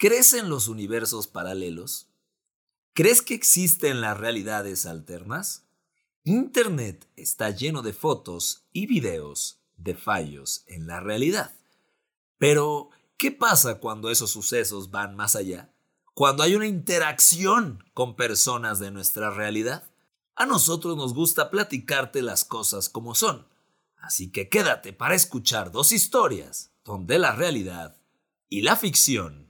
¿Crees 0.00 0.32
en 0.32 0.48
los 0.48 0.66
universos 0.68 1.26
paralelos? 1.26 2.08
¿Crees 2.94 3.20
que 3.20 3.34
existen 3.34 4.00
las 4.00 4.16
realidades 4.16 4.86
alternas? 4.86 5.66
Internet 6.24 7.06
está 7.16 7.50
lleno 7.50 7.82
de 7.82 7.92
fotos 7.92 8.64
y 8.72 8.86
videos 8.86 9.60
de 9.76 9.94
fallos 9.94 10.64
en 10.68 10.86
la 10.86 11.00
realidad. 11.00 11.54
Pero, 12.38 12.88
¿qué 13.18 13.30
pasa 13.30 13.74
cuando 13.74 14.10
esos 14.10 14.30
sucesos 14.30 14.90
van 14.90 15.16
más 15.16 15.36
allá? 15.36 15.70
Cuando 16.14 16.44
hay 16.44 16.54
una 16.54 16.66
interacción 16.66 17.84
con 17.92 18.16
personas 18.16 18.78
de 18.78 18.90
nuestra 18.90 19.28
realidad. 19.28 19.90
A 20.34 20.46
nosotros 20.46 20.96
nos 20.96 21.12
gusta 21.12 21.50
platicarte 21.50 22.22
las 22.22 22.46
cosas 22.46 22.88
como 22.88 23.14
son. 23.14 23.46
Así 23.98 24.32
que 24.32 24.48
quédate 24.48 24.94
para 24.94 25.14
escuchar 25.14 25.70
dos 25.70 25.92
historias 25.92 26.72
donde 26.86 27.18
la 27.18 27.32
realidad 27.32 28.00
y 28.48 28.62
la 28.62 28.76
ficción 28.76 29.49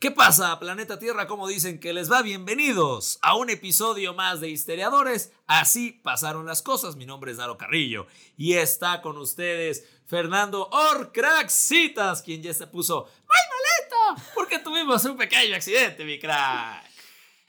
¿Qué 0.00 0.12
pasa, 0.12 0.60
planeta 0.60 1.00
Tierra? 1.00 1.26
¿Cómo 1.26 1.48
dicen 1.48 1.80
que 1.80 1.92
les 1.92 2.08
va? 2.08 2.22
Bienvenidos 2.22 3.18
a 3.20 3.34
un 3.34 3.50
episodio 3.50 4.14
más 4.14 4.40
de 4.40 4.48
Histeriadores. 4.48 5.32
Así 5.48 5.90
pasaron 5.90 6.46
las 6.46 6.62
cosas. 6.62 6.94
Mi 6.94 7.04
nombre 7.04 7.32
es 7.32 7.38
Daro 7.38 7.58
Carrillo 7.58 8.06
y 8.36 8.52
está 8.52 9.02
con 9.02 9.18
ustedes 9.18 9.88
Fernando 10.06 10.70
Orcraxitas, 10.70 12.22
quien 12.22 12.44
ya 12.44 12.54
se 12.54 12.68
puso 12.68 13.08
¡Ay, 13.08 13.40
maleta! 13.50 14.30
Porque 14.36 14.60
tuvimos 14.60 15.04
un 15.04 15.16
pequeño 15.16 15.56
accidente, 15.56 16.04
mi 16.04 16.20
crack. 16.20 16.84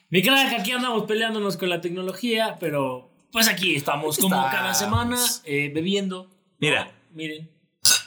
Mi 0.09 0.23
crack, 0.23 0.59
aquí 0.59 0.71
andamos 0.71 1.03
peleándonos 1.03 1.55
con 1.55 1.69
la 1.69 1.81
tecnología, 1.81 2.57
pero 2.59 3.11
pues 3.31 3.47
aquí 3.47 3.75
estamos 3.75 4.17
como 4.17 4.41
cada 4.49 4.73
semana 4.73 5.23
eh, 5.43 5.69
bebiendo. 5.71 6.31
Mira. 6.57 6.91
miren, 7.11 7.51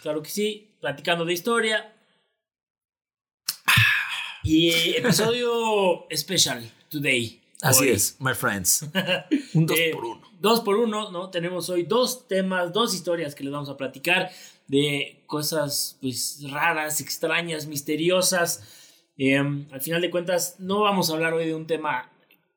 claro 0.02 0.20
que 0.20 0.30
sí, 0.30 0.74
platicando 0.80 1.24
de 1.24 1.32
historia, 1.32 1.94
y 4.42 4.94
episodio 4.96 6.08
especial 6.10 6.68
today. 6.88 7.40
Así 7.60 7.88
es, 7.88 8.16
my 8.18 8.34
friends. 8.34 8.84
Un 9.54 9.66
dos 9.66 9.78
Eh, 9.78 9.90
por 9.92 10.04
uno. 10.04 10.22
Dos 10.40 10.60
por 10.60 10.76
uno, 10.76 11.12
¿no? 11.12 11.30
Tenemos 11.30 11.70
hoy 11.70 11.84
dos 11.84 12.26
temas, 12.26 12.72
dos 12.72 12.94
historias 12.94 13.36
que 13.36 13.44
les 13.44 13.52
vamos 13.52 13.68
a 13.68 13.76
platicar 13.76 14.30
de 14.66 15.22
cosas 15.26 15.96
pues 16.00 16.40
raras, 16.50 17.00
extrañas, 17.00 17.66
misteriosas. 17.66 18.64
Eh, 19.16 19.36
al 19.36 19.80
final 19.80 20.02
de 20.02 20.10
cuentas, 20.10 20.56
no 20.58 20.80
vamos 20.80 21.10
a 21.10 21.14
hablar 21.14 21.34
hoy 21.34 21.46
de 21.46 21.54
un 21.54 21.68
tema 21.68 22.10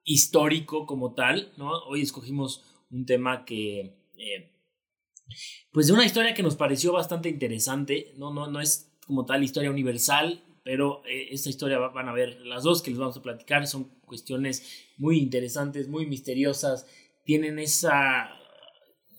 histórico 0.03 0.87
como 0.87 1.13
tal, 1.13 1.51
¿no? 1.57 1.71
Hoy 1.87 2.01
escogimos 2.01 2.63
un 2.89 3.05
tema 3.05 3.45
que, 3.45 3.93
eh, 4.17 4.51
pues 5.71 5.87
de 5.87 5.93
una 5.93 6.05
historia 6.05 6.33
que 6.33 6.43
nos 6.43 6.55
pareció 6.55 6.93
bastante 6.93 7.29
interesante, 7.29 8.13
no, 8.17 8.33
no, 8.33 8.47
no 8.47 8.61
es 8.61 8.91
como 9.05 9.25
tal 9.25 9.43
historia 9.43 9.69
universal, 9.69 10.41
pero 10.65 11.01
eh, 11.05 11.27
esta 11.31 11.47
historia 11.47 11.77
va- 11.77 11.89
van 11.89 12.09
a 12.09 12.13
ver 12.13 12.41
las 12.41 12.63
dos 12.63 12.81
que 12.81 12.89
les 12.89 12.99
vamos 12.99 13.15
a 13.15 13.21
platicar, 13.21 13.65
son 13.67 13.85
cuestiones 14.01 14.63
muy 14.97 15.19
interesantes, 15.19 15.87
muy 15.87 16.05
misteriosas, 16.07 16.85
tienen 17.23 17.57
esa... 17.59 18.29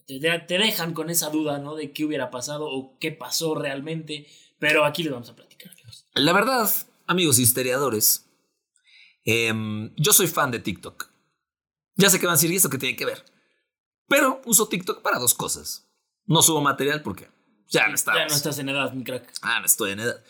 Te, 0.07 0.21
te 0.21 0.59
dejan 0.59 0.93
con 0.93 1.09
esa 1.09 1.31
duda, 1.31 1.59
¿no? 1.59 1.75
De 1.77 1.93
qué 1.93 2.05
hubiera 2.05 2.31
pasado 2.31 2.67
o 2.69 2.99
qué 2.99 3.11
pasó 3.13 3.55
realmente, 3.55 4.27
pero 4.59 4.85
aquí 4.85 5.03
les 5.03 5.13
vamos 5.13 5.31
a 5.31 5.35
platicar, 5.37 5.71
amigos. 5.73 6.05
La 6.15 6.33
verdad, 6.33 6.69
amigos 7.07 7.39
historiadores, 7.39 8.29
em, 9.25 9.93
yo 9.97 10.13
soy 10.13 10.27
fan 10.27 10.51
de 10.51 10.59
TikTok. 10.61 11.11
Ya 11.97 12.11
sé 12.11 12.21
que 12.21 12.27
van 12.27 12.35
a 12.35 12.37
decir, 12.37 12.51
¿y 12.53 12.57
esto 12.57 12.69
qué 12.71 12.79
tiene 12.79 12.97
que 12.97 13.07
ver? 13.07 13.25
Pero 14.09 14.41
uso 14.45 14.69
TikTok 14.69 15.03
para 15.03 15.19
dos 15.19 15.35
cosas. 15.35 15.89
No 16.27 16.43
subo 16.43 16.61
material 16.61 17.03
porque 17.03 17.29
ya 17.69 17.89
no 17.89 17.95
estamos. 17.95 18.21
Ya 18.21 18.27
no 18.29 18.35
estás 18.35 18.59
en 18.59 18.69
edad, 18.69 18.93
mi 18.93 19.03
crack. 19.05 19.33
Ah, 19.43 19.59
no 19.61 19.67
estoy 19.67 19.93
en 19.93 20.01
edad. 20.01 20.23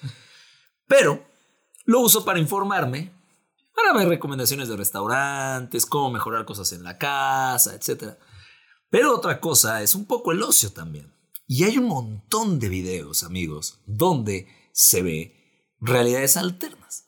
Pero 0.87 1.27
lo 1.85 2.01
uso 2.01 2.25
para 2.25 2.39
informarme, 2.39 3.13
para 3.75 3.93
ver 3.93 4.09
recomendaciones 4.09 4.69
de 4.69 4.77
restaurantes, 4.77 5.87
cómo 5.87 6.11
mejorar 6.11 6.45
cosas 6.45 6.73
en 6.73 6.83
la 6.83 6.99
casa, 6.99 7.75
etc. 7.75 8.15
Pero 8.91 9.15
otra 9.15 9.41
cosa 9.41 9.83
es 9.83 9.95
un 9.95 10.07
poco 10.07 10.33
el 10.33 10.43
ocio 10.43 10.73
también. 10.73 11.13
Y 11.47 11.65
hay 11.65 11.79
un 11.79 11.87
montón 11.87 12.59
de 12.59 12.69
videos, 12.69 13.23
amigos, 13.23 13.81
donde 13.87 14.49
se 14.73 15.03
ve 15.03 15.73
realidades 15.81 16.37
alternas. 16.37 17.05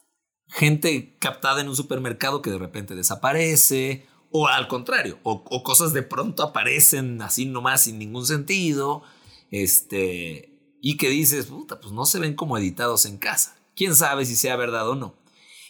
Gente 0.49 1.17
captada 1.19 1.61
en 1.61 1.69
un 1.69 1.77
supermercado 1.77 2.41
que 2.41 2.51
de 2.51 2.59
repente 2.59 2.95
desaparece, 2.95 4.07
o 4.31 4.47
al 4.47 4.69
contrario, 4.69 5.19
o, 5.23 5.45
o 5.45 5.63
cosas 5.63 5.93
de 5.93 6.03
pronto 6.03 6.43
aparecen 6.43 7.21
así 7.23 7.47
nomás 7.47 7.83
sin 7.83 7.99
ningún 7.99 8.27
sentido, 8.27 9.03
este, 9.51 10.77
y 10.81 10.97
que 10.97 11.09
dices, 11.09 11.47
puta, 11.47 11.81
pues 11.81 11.93
no 11.93 12.07
se 12.07 12.19
ven 12.19 12.35
como 12.35 12.57
editados 12.57 13.07
en 13.07 13.19
casa. 13.19 13.58
Quién 13.79 13.95
sabe 13.95 14.27
si 14.27 14.35
sea 14.35 14.57
verdad 14.57 14.89
o 14.89 14.97
no. 14.97 15.15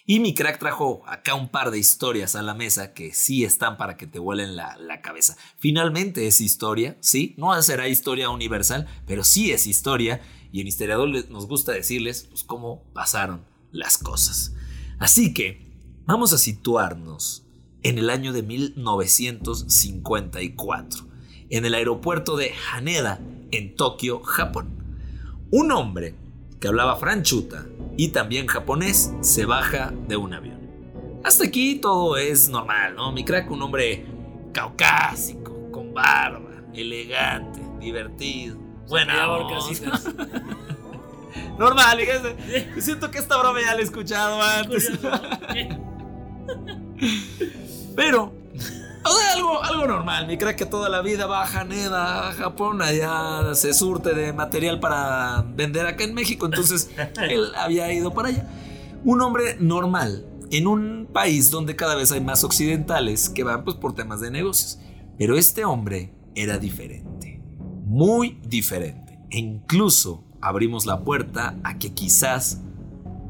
Y 0.07 0.21
mi 0.21 0.35
crack 0.35 0.59
trajo 0.59 1.03
acá 1.07 1.35
un 1.35 1.51
par 1.51 1.71
de 1.71 1.79
historias 1.79 2.37
a 2.37 2.43
la 2.43 2.55
mesa 2.55 2.95
que 2.95 3.13
sí 3.13 3.45
están 3.45 3.77
para 3.77 3.99
que 3.99 4.07
te 4.07 4.19
vuelen 4.19 4.57
la, 4.57 4.79
la 4.79 5.03
cabeza. 5.03 5.37
Finalmente 5.59 6.27
es 6.27 6.41
historia, 6.41 6.97
sí, 7.01 7.35
no 7.37 7.61
será 7.61 7.87
historia 7.87 8.31
universal, 8.31 8.89
pero 9.07 9.25
sí 9.25 9.51
es 9.51 9.67
historia. 9.67 10.23
Y 10.53 10.63
en 10.63 10.69
Historiador 10.69 11.29
nos 11.29 11.47
gusta 11.47 11.73
decirles 11.73 12.29
pues, 12.31 12.45
cómo 12.45 12.83
pasaron 12.95 13.45
las 13.73 13.99
cosas. 13.99 14.55
Así 14.99 15.35
que 15.35 15.67
vamos 16.07 16.33
a 16.33 16.39
situarnos 16.39 17.45
en 17.83 17.99
el 17.99 18.09
año 18.09 18.33
de 18.33 18.43
1954, 18.43 21.07
en 21.51 21.67
el 21.67 21.75
aeropuerto 21.75 22.39
de 22.39 22.55
Haneda, 22.73 23.21
en 23.51 23.77
Tokio, 23.77 24.21
Japón. 24.21 24.71
Un 25.51 25.73
hombre 25.73 26.15
que 26.59 26.69
hablaba 26.69 26.97
franchuta 26.97 27.67
y 27.99 28.09
también 28.09 28.47
japonés 28.47 29.13
se 29.21 29.45
baja 29.45 29.93
de 30.07 30.17
un 30.17 30.33
avión. 30.33 30.61
Hasta 31.25 31.45
aquí 31.45 31.75
todo 31.75 32.17
es 32.17 32.49
normal, 32.49 32.95
¿no? 32.95 33.11
Mi 33.11 33.25
crack, 33.25 33.51
un 33.51 33.61
hombre 33.61 34.07
caucásico, 34.53 35.69
con 35.73 35.93
barba, 35.93 36.63
elegante, 36.73 37.61
divertido, 37.81 38.57
buena. 38.87 39.27
Normal, 41.59 41.99
fíjese. 41.99 42.81
Siento 42.81 43.11
que 43.11 43.19
esta 43.19 43.37
broma 43.37 43.61
ya 43.61 43.75
la 43.75 43.81
he 43.81 43.85
escuchado 43.85 44.41
antes. 44.41 44.93
Pero, 47.97 48.33
o 49.09 49.17
sea, 49.17 49.33
algo, 49.33 49.63
algo 49.63 49.87
normal. 49.87 50.27
Mi 50.27 50.39
crack 50.39 50.57
que 50.57 50.67
toda 50.67 50.89
la 50.89 51.03
vida 51.03 51.27
va 51.27 51.45
a 51.45 51.61
Haneda, 51.61 52.29
a 52.29 52.33
Japón, 52.33 52.83
allá 52.83 53.55
se 53.55 53.75
surte 53.75 54.15
de 54.15 54.33
material 54.33 54.81
para 54.81 55.45
vender 55.55 55.87
acá 55.87 56.05
en 56.05 56.15
México. 56.15 56.47
Entonces, 56.47 56.91
él 57.29 57.53
había 57.57 57.93
ido 57.93 58.13
para 58.13 58.29
allá. 58.29 58.49
Un 59.05 59.21
hombre 59.21 59.57
normal 59.61 60.27
en 60.51 60.67
un 60.67 61.09
país 61.13 61.51
donde 61.51 61.77
cada 61.77 61.95
vez 61.95 62.13
hay 62.13 62.21
más 62.21 62.45
occidentales 62.45 63.29
que 63.29 63.45
van 63.45 63.65
pues 63.65 63.77
por 63.77 63.95
temas 63.95 64.21
de 64.21 64.31
negocios. 64.31 64.79
Pero 65.19 65.37
este 65.37 65.65
hombre 65.65 66.13
era 66.35 66.59
diferente. 66.59 67.43
Muy 67.85 68.39
diferente. 68.47 69.19
E 69.31 69.39
incluso 69.39 70.25
abrimos 70.41 70.87
la 70.87 71.01
puerta 71.05 71.57
a 71.65 71.79
que 71.79 71.93
quizás 71.93 72.61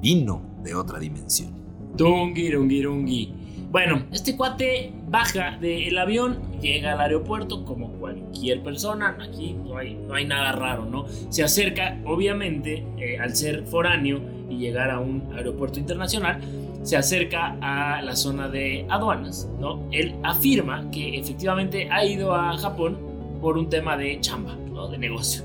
vino 0.00 0.42
de 0.62 0.74
otra 0.74 0.98
dimensión. 0.98 1.52
Tungi. 1.96 3.34
Bueno, 3.70 4.06
este 4.12 4.34
cuate 4.34 4.94
baja 5.08 5.58
del 5.60 5.98
avión, 5.98 6.40
llega 6.62 6.92
al 6.94 7.00
aeropuerto 7.00 7.66
como 7.66 7.92
cualquier 7.98 8.62
persona. 8.62 9.19
Aquí 9.20 9.52
no 9.52 9.76
hay, 9.76 9.94
no 9.94 10.14
hay 10.14 10.25
nada 10.25 10.52
raro, 10.52 10.87
¿no? 10.87 11.04
Se 11.28 11.44
acerca, 11.44 11.98
obviamente, 12.06 12.87
eh, 12.96 13.19
al 13.19 13.37
ser 13.37 13.66
foráneo 13.66 14.22
y 14.48 14.56
llegar 14.56 14.90
a 14.90 15.00
un 15.00 15.31
aeropuerto 15.37 15.78
internacional, 15.78 16.40
se 16.82 16.96
acerca 16.96 17.58
a 17.60 18.00
la 18.00 18.16
zona 18.16 18.48
de 18.48 18.87
aduanas, 18.88 19.46
¿no? 19.60 19.87
Él 19.93 20.14
afirma 20.22 20.90
que 20.90 21.19
efectivamente 21.19 21.88
ha 21.90 22.06
ido 22.06 22.34
a 22.34 22.56
Japón 22.56 22.98
por 23.43 23.58
un 23.58 23.69
tema 23.69 23.98
de 23.98 24.19
chamba, 24.20 24.56
¿no? 24.72 24.88
De 24.88 24.96
negocio. 24.96 25.43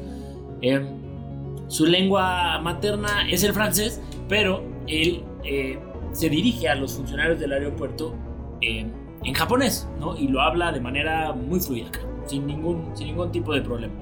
Eh, 0.62 0.82
su 1.68 1.86
lengua 1.86 2.58
materna 2.60 3.30
es 3.30 3.44
el 3.44 3.52
francés, 3.52 4.02
pero 4.30 4.64
él 4.88 5.24
eh, 5.44 5.78
se 6.14 6.30
dirige 6.30 6.70
a 6.70 6.76
los 6.76 6.94
funcionarios 6.94 7.40
del 7.40 7.52
aeropuerto 7.52 8.16
en 8.62 9.34
japonés, 9.34 9.88
¿no? 10.00 10.18
Y 10.18 10.30
lo 10.30 10.42
habla 10.42 10.72
de 10.72 10.80
manera 10.80 11.34
muy 11.34 11.60
fluida, 11.60 11.90
sin 12.26 12.48
ningún, 12.48 12.96
sin 12.96 13.08
ningún 13.08 13.32
tipo 13.32 13.54
de 13.54 13.62
problema. 13.62 13.94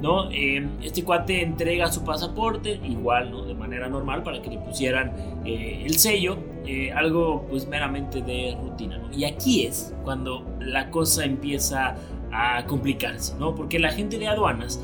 ¿no? 0.00 0.30
Eh, 0.30 0.66
este 0.82 1.04
cuate 1.04 1.42
entrega 1.42 1.90
su 1.90 2.04
pasaporte, 2.04 2.80
igual, 2.84 3.30
¿no? 3.30 3.42
De 3.42 3.54
manera 3.54 3.88
normal, 3.88 4.22
para 4.22 4.42
que 4.42 4.50
le 4.50 4.58
pusieran 4.58 5.12
eh, 5.44 5.82
el 5.84 5.98
sello, 5.98 6.36
eh, 6.66 6.92
algo 6.92 7.46
pues 7.48 7.66
meramente 7.66 8.22
de 8.22 8.56
rutina, 8.60 8.98
¿no? 8.98 9.10
Y 9.12 9.24
aquí 9.24 9.64
es 9.64 9.94
cuando 10.04 10.44
la 10.60 10.90
cosa 10.90 11.24
empieza 11.24 11.96
a 12.32 12.64
complicarse, 12.66 13.34
¿no? 13.38 13.54
Porque 13.54 13.78
la 13.78 13.90
gente 13.90 14.18
de 14.18 14.28
aduanas 14.28 14.80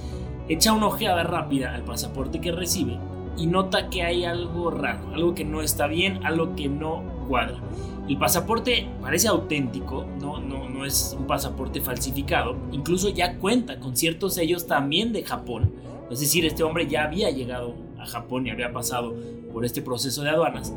echa 0.48 0.72
una 0.72 0.86
ojeada 0.86 1.22
rápida 1.24 1.74
al 1.74 1.82
pasaporte 1.84 2.40
que 2.40 2.52
recibe 2.52 2.98
y 3.36 3.46
nota 3.46 3.88
que 3.88 4.02
hay 4.02 4.24
algo 4.24 4.70
raro, 4.70 5.14
algo 5.14 5.34
que 5.34 5.44
no 5.44 5.62
está 5.62 5.86
bien, 5.86 6.24
algo 6.24 6.54
que 6.54 6.68
no 6.68 7.02
cuadra. 7.28 7.60
El 8.08 8.18
pasaporte 8.18 8.88
parece 9.00 9.28
auténtico, 9.28 10.04
no, 10.20 10.40
no, 10.40 10.68
no 10.68 10.84
es 10.84 11.16
un 11.18 11.26
pasaporte 11.26 11.80
falsificado, 11.80 12.56
incluso 12.72 13.08
ya 13.08 13.38
cuenta 13.38 13.78
con 13.78 13.96
ciertos 13.96 14.34
sellos 14.34 14.66
también 14.66 15.12
de 15.12 15.22
Japón, 15.22 15.72
es 16.10 16.20
decir, 16.20 16.44
este 16.44 16.62
hombre 16.62 16.86
ya 16.86 17.04
había 17.04 17.30
llegado 17.30 17.74
a 17.98 18.04
Japón 18.04 18.46
y 18.46 18.50
había 18.50 18.72
pasado 18.72 19.14
por 19.52 19.64
este 19.64 19.80
proceso 19.80 20.22
de 20.22 20.30
aduanas, 20.30 20.74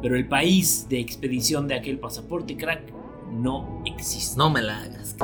pero 0.00 0.16
el 0.16 0.26
país 0.26 0.86
de 0.88 1.00
expedición 1.00 1.68
de 1.68 1.74
aquel 1.74 1.98
pasaporte 1.98 2.56
crack 2.56 2.92
no 3.30 3.82
existe. 3.84 4.38
No 4.38 4.48
me 4.48 4.62
la 4.62 4.80
hagas. 4.80 5.16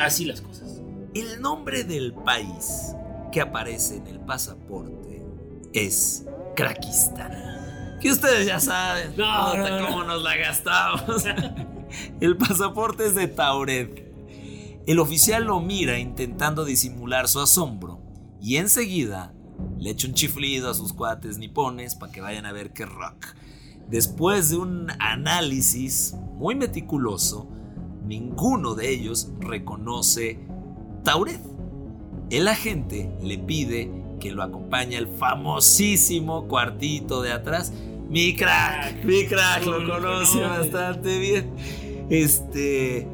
Así 0.00 0.24
las 0.24 0.40
cosas. 0.40 0.65
El 1.18 1.40
nombre 1.40 1.82
del 1.82 2.12
país 2.12 2.94
que 3.32 3.40
aparece 3.40 3.96
en 3.96 4.06
el 4.06 4.20
pasaporte 4.20 5.24
es 5.72 6.26
Krakistán. 6.54 7.32
Que 8.02 8.12
ustedes 8.12 8.46
ya 8.46 8.60
saben 8.60 9.16
No, 9.16 9.56
no, 9.56 9.80
no. 9.80 9.86
cómo 9.86 10.04
nos 10.04 10.22
la 10.22 10.36
gastamos. 10.36 11.24
el 12.20 12.36
pasaporte 12.36 13.06
es 13.06 13.14
de 13.14 13.28
Tauret. 13.28 14.12
El 14.86 14.98
oficial 14.98 15.44
lo 15.44 15.60
mira 15.60 15.98
intentando 15.98 16.66
disimular 16.66 17.28
su 17.28 17.40
asombro 17.40 18.02
y 18.42 18.56
enseguida 18.56 19.32
le 19.78 19.92
echa 19.92 20.08
un 20.08 20.12
chiflido 20.12 20.70
a 20.70 20.74
sus 20.74 20.92
cuates 20.92 21.38
nipones 21.38 21.94
para 21.94 22.12
que 22.12 22.20
vayan 22.20 22.44
a 22.44 22.52
ver 22.52 22.74
qué 22.74 22.84
rock. 22.84 23.28
Después 23.88 24.50
de 24.50 24.58
un 24.58 24.88
análisis 24.98 26.14
muy 26.34 26.54
meticuloso, 26.54 27.48
ninguno 28.04 28.74
de 28.74 28.90
ellos 28.90 29.30
reconoce 29.40 30.44
Tauret. 31.06 31.40
El 32.30 32.48
agente 32.48 33.08
le 33.22 33.38
pide 33.38 33.90
que 34.18 34.32
lo 34.32 34.42
acompañe 34.42 34.96
al 34.96 35.06
famosísimo 35.06 36.48
cuartito 36.48 37.22
de 37.22 37.30
atrás. 37.32 37.72
Mi 38.10 38.34
crack, 38.34 39.04
mi 39.04 39.24
crack, 39.26 39.62
¿Cómo 39.64 39.76
lo 39.78 39.94
conoce 39.94 40.38
conoce? 40.40 40.60
bastante 40.70 41.18
bien. 41.20 41.52
Este. 42.10 43.06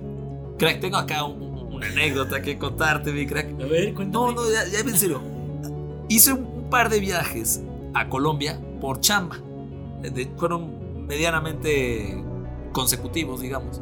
Crack, 0.59 0.81
tengo 0.81 0.97
acá 0.97 1.25
un- 1.25 1.69
una 1.75 1.87
anécdota 1.89 2.41
que 2.41 2.57
contarte, 2.59 3.13
mi 3.13 3.27
crack. 3.27 3.53
A 3.61 3.67
ver, 3.67 3.93
cuéntame. 3.95 4.27
No, 4.27 4.33
no, 4.33 4.51
ya, 4.51 4.67
ya 4.73 4.81
en 4.81 4.97
serio. 4.97 5.21
Hice 6.09 6.33
un 6.33 6.71
par 6.71 6.89
de 6.89 6.99
viajes 7.01 7.63
a 7.93 8.09
Colombia 8.09 8.59
por 8.81 9.01
chamba. 9.01 9.37
De- 10.01 10.31
fueron 10.39 11.07
medianamente 11.07 12.25
consecutivos, 12.73 13.41
digamos. 13.43 13.81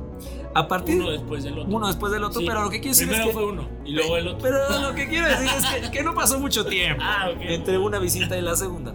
A 0.54 0.66
partir 0.66 0.96
Uno 1.00 1.10
después 1.12 1.44
del 1.44 1.58
otro. 1.60 1.76
uno 1.76 1.86
después 1.86 2.12
del 2.12 2.24
otro, 2.24 2.40
Sí. 2.40 2.46
pero 2.46 2.62
lo 2.64 2.70
que 2.70 2.80
quiero 2.80 2.90
decir 2.96 3.06
Primero 3.08 3.24
es 3.24 3.34
que 3.36 3.40
fue 3.40 3.52
uno 3.52 3.68
y 3.84 3.92
luego 3.92 4.16
el 4.16 4.28
otro. 4.28 4.38
pero 4.42 4.80
lo 4.80 4.94
que 4.96 5.08
quiero 5.08 5.28
decir 5.28 5.48
es 5.56 5.66
que, 5.86 5.90
que 5.98 6.02
no 6.02 6.14
pasó 6.14 6.40
mucho 6.40 6.66
tiempo 6.66 7.02
Ah, 7.06 7.28
ok. 7.32 7.38
entre 7.42 7.78
una 7.78 7.98
visita 8.00 8.36
y 8.36 8.40
la 8.42 8.56
segunda. 8.56 8.92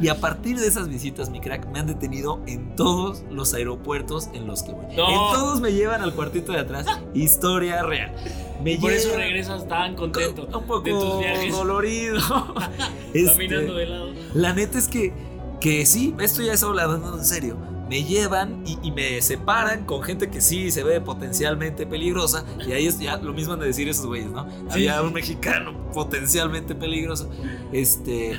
Y 0.00 0.08
a 0.08 0.20
partir 0.20 0.56
de 0.60 0.68
esas 0.68 0.88
visitas, 0.88 1.28
mi 1.28 1.40
crack, 1.40 1.66
me 1.72 1.80
han 1.80 1.86
detenido 1.88 2.40
en 2.46 2.76
todos 2.76 3.24
los 3.32 3.52
aeropuertos 3.54 4.28
en 4.32 4.46
los 4.46 4.62
que 4.62 4.70
voy. 4.72 4.84
No. 4.94 5.08
En 5.08 5.34
todos 5.34 5.60
me 5.60 5.72
llevan 5.72 6.02
al 6.02 6.14
cuartito 6.14 6.52
de 6.52 6.58
atrás. 6.60 6.86
Historia 7.14 7.82
real. 7.82 8.14
Me 8.62 8.76
Por 8.78 8.92
eso 8.92 9.08
llevan 9.08 9.22
regresas 9.22 9.66
tan 9.66 9.96
contento 9.96 10.42
un 10.56 10.64
poco 10.66 10.82
de 10.82 10.90
tus 10.92 11.18
viajes. 11.20 11.52
dolorido. 11.52 12.20
Este, 13.14 13.32
Caminando 13.32 13.74
de 13.74 13.86
lado. 13.86 14.10
la 14.34 14.52
neta 14.52 14.76
es 14.78 14.86
que, 14.86 15.12
que 15.60 15.86
sí, 15.86 16.14
esto 16.20 16.42
ya 16.42 16.52
es 16.52 16.62
hablando 16.62 17.16
en 17.18 17.24
serio. 17.24 17.56
Me 17.88 18.04
llevan 18.04 18.62
y, 18.66 18.78
y 18.82 18.92
me 18.92 19.20
separan 19.22 19.84
con 19.84 20.02
gente 20.02 20.28
que 20.28 20.40
sí 20.40 20.70
se 20.70 20.82
ve 20.82 21.00
potencialmente 21.00 21.86
peligrosa. 21.86 22.44
Y 22.66 22.72
ahí 22.72 22.86
es 22.86 22.98
ya 22.98 23.16
lo 23.16 23.32
mismo 23.32 23.54
han 23.54 23.60
de 23.60 23.66
decir 23.66 23.88
esos 23.88 24.06
güeyes, 24.06 24.30
¿no? 24.30 24.46
Había 24.70 25.02
un 25.02 25.12
mexicano 25.12 25.90
potencialmente 25.92 26.74
peligroso. 26.74 27.30
Este. 27.72 28.38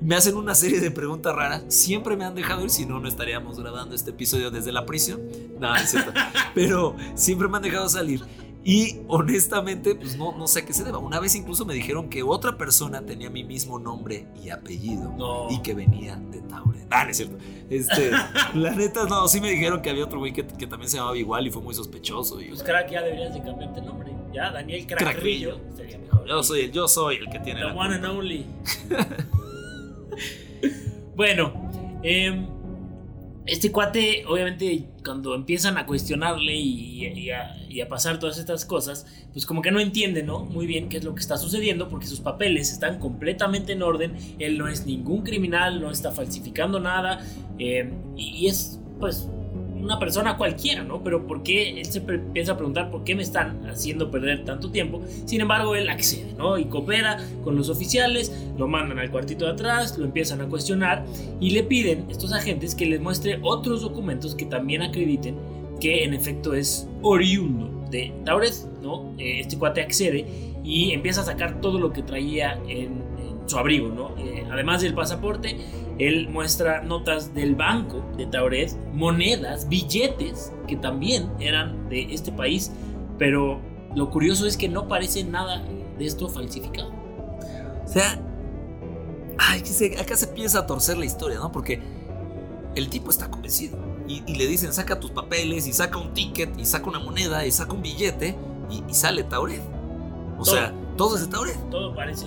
Me 0.00 0.16
hacen 0.16 0.36
una 0.36 0.54
serie 0.54 0.80
de 0.80 0.90
preguntas 0.90 1.34
raras. 1.34 1.64
Siempre 1.68 2.14
me 2.14 2.24
han 2.26 2.34
dejado 2.34 2.62
ir, 2.62 2.68
si 2.68 2.84
no, 2.84 3.00
no 3.00 3.08
estaríamos 3.08 3.58
grabando 3.58 3.94
este 3.94 4.10
episodio 4.10 4.50
desde 4.50 4.70
la 4.70 4.84
prisión. 4.84 5.20
No 5.58 5.74
es 5.74 5.90
cierto. 5.90 6.12
Pero 6.54 6.94
siempre 7.14 7.48
me 7.48 7.56
han 7.56 7.62
dejado 7.62 7.88
salir. 7.88 8.22
Y 8.66 9.00
honestamente, 9.08 9.94
pues 9.94 10.16
no, 10.16 10.34
no 10.36 10.46
sé 10.46 10.60
a 10.60 10.64
qué 10.64 10.72
se 10.72 10.84
deba. 10.84 10.96
Una 10.98 11.20
vez 11.20 11.34
incluso 11.34 11.66
me 11.66 11.74
dijeron 11.74 12.08
que 12.08 12.22
otra 12.22 12.56
persona 12.56 13.04
tenía 13.04 13.28
mi 13.28 13.44
mismo 13.44 13.78
nombre 13.78 14.26
y 14.42 14.48
apellido 14.48 15.12
No. 15.18 15.48
y 15.50 15.60
que 15.60 15.74
venía 15.74 16.16
de 16.16 16.40
Tauret. 16.40 16.86
Ah, 16.90 17.04
no 17.04 17.10
es 17.10 17.16
cierto. 17.18 17.36
Este, 17.68 18.10
la 18.54 18.70
neta, 18.70 19.04
no, 19.04 19.28
sí 19.28 19.42
me 19.42 19.50
dijeron 19.50 19.82
que 19.82 19.90
había 19.90 20.04
otro 20.04 20.18
güey 20.18 20.32
que, 20.32 20.46
que 20.46 20.66
también 20.66 20.88
se 20.88 20.96
llamaba 20.96 21.16
igual 21.18 21.46
y 21.46 21.50
fue 21.50 21.60
muy 21.60 21.74
sospechoso. 21.74 22.40
Y, 22.40 22.46
Pues 22.48 22.62
crack, 22.62 22.90
ya 22.90 23.02
deberías 23.02 23.34
de 23.34 23.42
cambiarte 23.42 23.80
el 23.80 23.86
nombre. 23.86 24.14
Ya, 24.32 24.50
Daniel. 24.50 24.86
Crackrillo. 24.86 25.60
Sería 25.76 25.98
mejor. 25.98 26.26
yo, 26.26 26.42
soy 26.42 26.60
el, 26.62 26.72
yo 26.72 26.88
soy 26.88 27.16
el 27.16 27.28
que 27.28 27.40
tiene 27.40 27.60
The 27.60 27.66
la 27.66 27.74
one 27.74 27.94
and 27.96 28.04
only. 28.06 28.46
bueno, 31.14 31.52
em, 32.02 32.46
este 33.46 33.70
cuate, 33.70 34.24
obviamente, 34.26 34.88
cuando 35.04 35.34
empiezan 35.34 35.76
a 35.76 35.84
cuestionarle 35.86 36.54
y, 36.54 37.30
a, 37.30 37.88
pasar 37.88 38.18
todas 38.18 38.38
estas 38.38 38.64
cosas, 38.64 39.06
pues 39.32 39.44
como 39.44 39.60
que 39.60 39.70
no 39.70 39.80
entiende, 39.80 40.22
¿no? 40.22 40.40
Muy 40.40 40.66
bien 40.66 40.88
qué 40.88 40.96
es 40.96 41.04
lo 41.04 41.14
que 41.14 41.20
está 41.20 41.36
sucediendo, 41.36 41.88
porque 41.88 42.06
sus 42.06 42.20
papeles 42.20 42.72
están 42.72 42.98
completamente 42.98 43.72
en 43.72 43.82
orden. 43.82 44.16
Él 44.38 44.56
no 44.56 44.68
es 44.68 44.86
ningún 44.86 45.22
criminal, 45.22 45.80
no 45.80 45.90
está 45.90 46.12
falsificando 46.12 46.80
nada, 46.80 47.24
y, 47.58 47.80
y 48.16 48.46
es, 48.46 48.80
pues, 48.98 49.28
una 49.84 49.98
persona 49.98 50.36
cualquiera, 50.36 50.82
¿no? 50.82 51.02
Pero 51.02 51.26
¿por 51.26 51.42
qué 51.42 51.78
él 51.80 51.84
se 51.86 51.98
empieza 51.98 52.52
a 52.52 52.56
preguntar 52.56 52.90
por 52.90 53.04
qué 53.04 53.14
me 53.14 53.22
están 53.22 53.66
haciendo 53.66 54.10
perder 54.10 54.44
tanto 54.44 54.70
tiempo? 54.70 55.02
Sin 55.26 55.40
embargo, 55.40 55.74
él 55.76 55.88
accede, 55.88 56.32
¿no? 56.36 56.58
Y 56.58 56.64
coopera 56.64 57.18
con 57.44 57.54
los 57.56 57.68
oficiales, 57.68 58.32
lo 58.56 58.66
mandan 58.66 58.98
al 58.98 59.10
cuartito 59.10 59.44
de 59.44 59.52
atrás, 59.52 59.98
lo 59.98 60.06
empiezan 60.06 60.40
a 60.40 60.46
cuestionar 60.46 61.04
y 61.40 61.50
le 61.50 61.62
piden 61.62 62.06
estos 62.10 62.32
agentes 62.32 62.74
que 62.74 62.86
les 62.86 63.00
muestre 63.00 63.38
otros 63.42 63.82
documentos 63.82 64.34
que 64.34 64.46
también 64.46 64.82
acrediten 64.82 65.36
que 65.80 66.04
en 66.04 66.14
efecto 66.14 66.54
es 66.54 66.88
oriundo 67.02 67.70
de 67.90 68.12
Tauret, 68.24 68.54
¿no? 68.82 69.12
Eh, 69.18 69.40
Este 69.40 69.58
cuate 69.58 69.82
accede 69.82 70.24
y 70.64 70.92
empieza 70.92 71.20
a 71.20 71.24
sacar 71.24 71.60
todo 71.60 71.78
lo 71.78 71.92
que 71.92 72.02
traía 72.02 72.54
en, 72.68 73.02
en 73.18 73.48
su 73.48 73.58
abrigo, 73.58 73.88
¿no? 73.88 74.14
Eh, 74.18 74.44
además 74.50 74.80
del 74.80 74.94
pasaporte, 74.94 75.58
él 75.98 76.28
muestra 76.28 76.82
notas 76.82 77.34
del 77.34 77.54
banco 77.54 78.04
de 78.16 78.26
Tauret, 78.26 78.74
monedas, 78.92 79.68
billetes 79.68 80.52
que 80.66 80.76
también 80.76 81.30
eran 81.38 81.88
de 81.88 82.12
este 82.12 82.32
país, 82.32 82.72
pero 83.18 83.60
lo 83.94 84.10
curioso 84.10 84.46
es 84.46 84.56
que 84.56 84.68
no 84.68 84.88
parece 84.88 85.24
nada 85.24 85.62
de 85.98 86.04
esto 86.04 86.28
falsificado. 86.28 86.92
O 87.84 87.88
sea, 87.88 88.20
ay, 89.38 89.62
acá 90.00 90.16
se 90.16 90.26
piensa 90.28 90.60
a 90.60 90.66
torcer 90.66 90.96
la 90.98 91.04
historia, 91.04 91.38
¿no? 91.38 91.52
Porque 91.52 91.80
el 92.74 92.88
tipo 92.88 93.10
está 93.10 93.30
convencido. 93.30 93.78
Y, 94.08 94.22
y 94.26 94.34
le 94.34 94.46
dicen, 94.46 94.72
saca 94.72 94.98
tus 95.00 95.12
papeles, 95.12 95.66
y 95.66 95.72
saca 95.72 95.98
un 95.98 96.12
ticket, 96.12 96.58
y 96.58 96.64
saca 96.64 96.88
una 96.88 96.98
moneda, 96.98 97.46
y 97.46 97.52
saca 97.52 97.72
un 97.72 97.82
billete, 97.82 98.36
y, 98.68 98.82
y 98.88 98.94
sale 98.94 99.22
Tauret. 99.22 99.62
O 100.38 100.42
Todo. 100.42 100.54
sea, 100.54 100.74
todo 100.96 101.14
es 101.16 101.22
de 101.22 101.28
Tauret. 101.28 101.70
Todo 101.70 101.94
parece... 101.94 102.26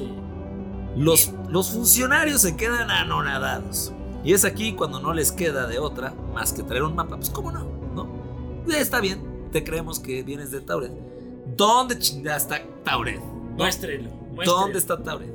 Los, 0.97 1.31
los 1.49 1.69
funcionarios 1.69 2.41
se 2.41 2.55
quedan 2.55 2.89
anonadados. 2.89 3.93
Y 4.23 4.33
es 4.33 4.43
aquí 4.45 4.73
cuando 4.73 4.99
no 4.99 5.13
les 5.13 5.31
queda 5.31 5.67
de 5.67 5.77
otra 5.77 6.13
más 6.33 6.51
que 6.53 6.63
traer 6.63 6.83
un 6.83 6.95
mapa. 6.95 7.17
Pues, 7.17 7.29
¿cómo 7.29 7.51
no? 7.51 7.65
¿No? 7.93 8.03
Eh, 8.67 8.79
Está 8.79 8.99
bien, 8.99 9.21
te 9.51 9.63
creemos 9.63 9.99
que 9.99 10.23
vienes 10.23 10.51
de 10.51 10.59
Tauret. 10.61 10.91
¿Dónde 11.55 11.99
chingada 11.99 12.37
está 12.37 12.61
Tauret? 12.83 13.21
Muéstrenlo. 13.55 14.09
¿Dónde 14.43 14.79
está 14.79 15.01
Tauret? 15.01 15.31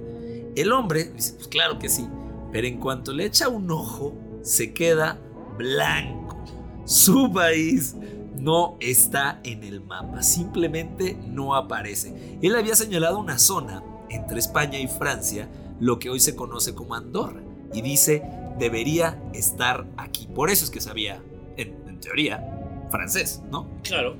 El 0.56 0.72
hombre 0.72 1.04
dice, 1.04 1.34
pues 1.34 1.48
claro 1.48 1.78
que 1.78 1.88
sí. 1.88 2.08
Pero 2.50 2.66
en 2.66 2.78
cuanto 2.78 3.12
le 3.12 3.24
echa 3.24 3.48
un 3.48 3.70
ojo, 3.70 4.14
se 4.42 4.74
queda 4.74 5.18
blanco. 5.56 6.36
Su 6.84 7.32
país 7.32 7.94
no 8.34 8.76
está 8.80 9.40
en 9.44 9.62
el 9.62 9.80
mapa, 9.80 10.22
simplemente 10.22 11.16
no 11.24 11.54
aparece. 11.54 12.38
Él 12.42 12.56
había 12.56 12.74
señalado 12.74 13.18
una 13.18 13.38
zona 13.38 13.82
entre 14.12 14.38
España 14.38 14.78
y 14.78 14.86
Francia, 14.86 15.48
lo 15.80 15.98
que 15.98 16.10
hoy 16.10 16.20
se 16.20 16.36
conoce 16.36 16.74
como 16.74 16.94
Andorra, 16.94 17.42
y 17.74 17.82
dice, 17.82 18.22
debería 18.58 19.20
estar 19.32 19.86
aquí. 19.96 20.28
Por 20.34 20.50
eso 20.50 20.64
es 20.64 20.70
que 20.70 20.80
sabía, 20.80 21.22
en, 21.56 21.74
en 21.88 22.00
teoría, 22.00 22.86
francés, 22.90 23.42
¿no? 23.50 23.66
Claro. 23.82 24.16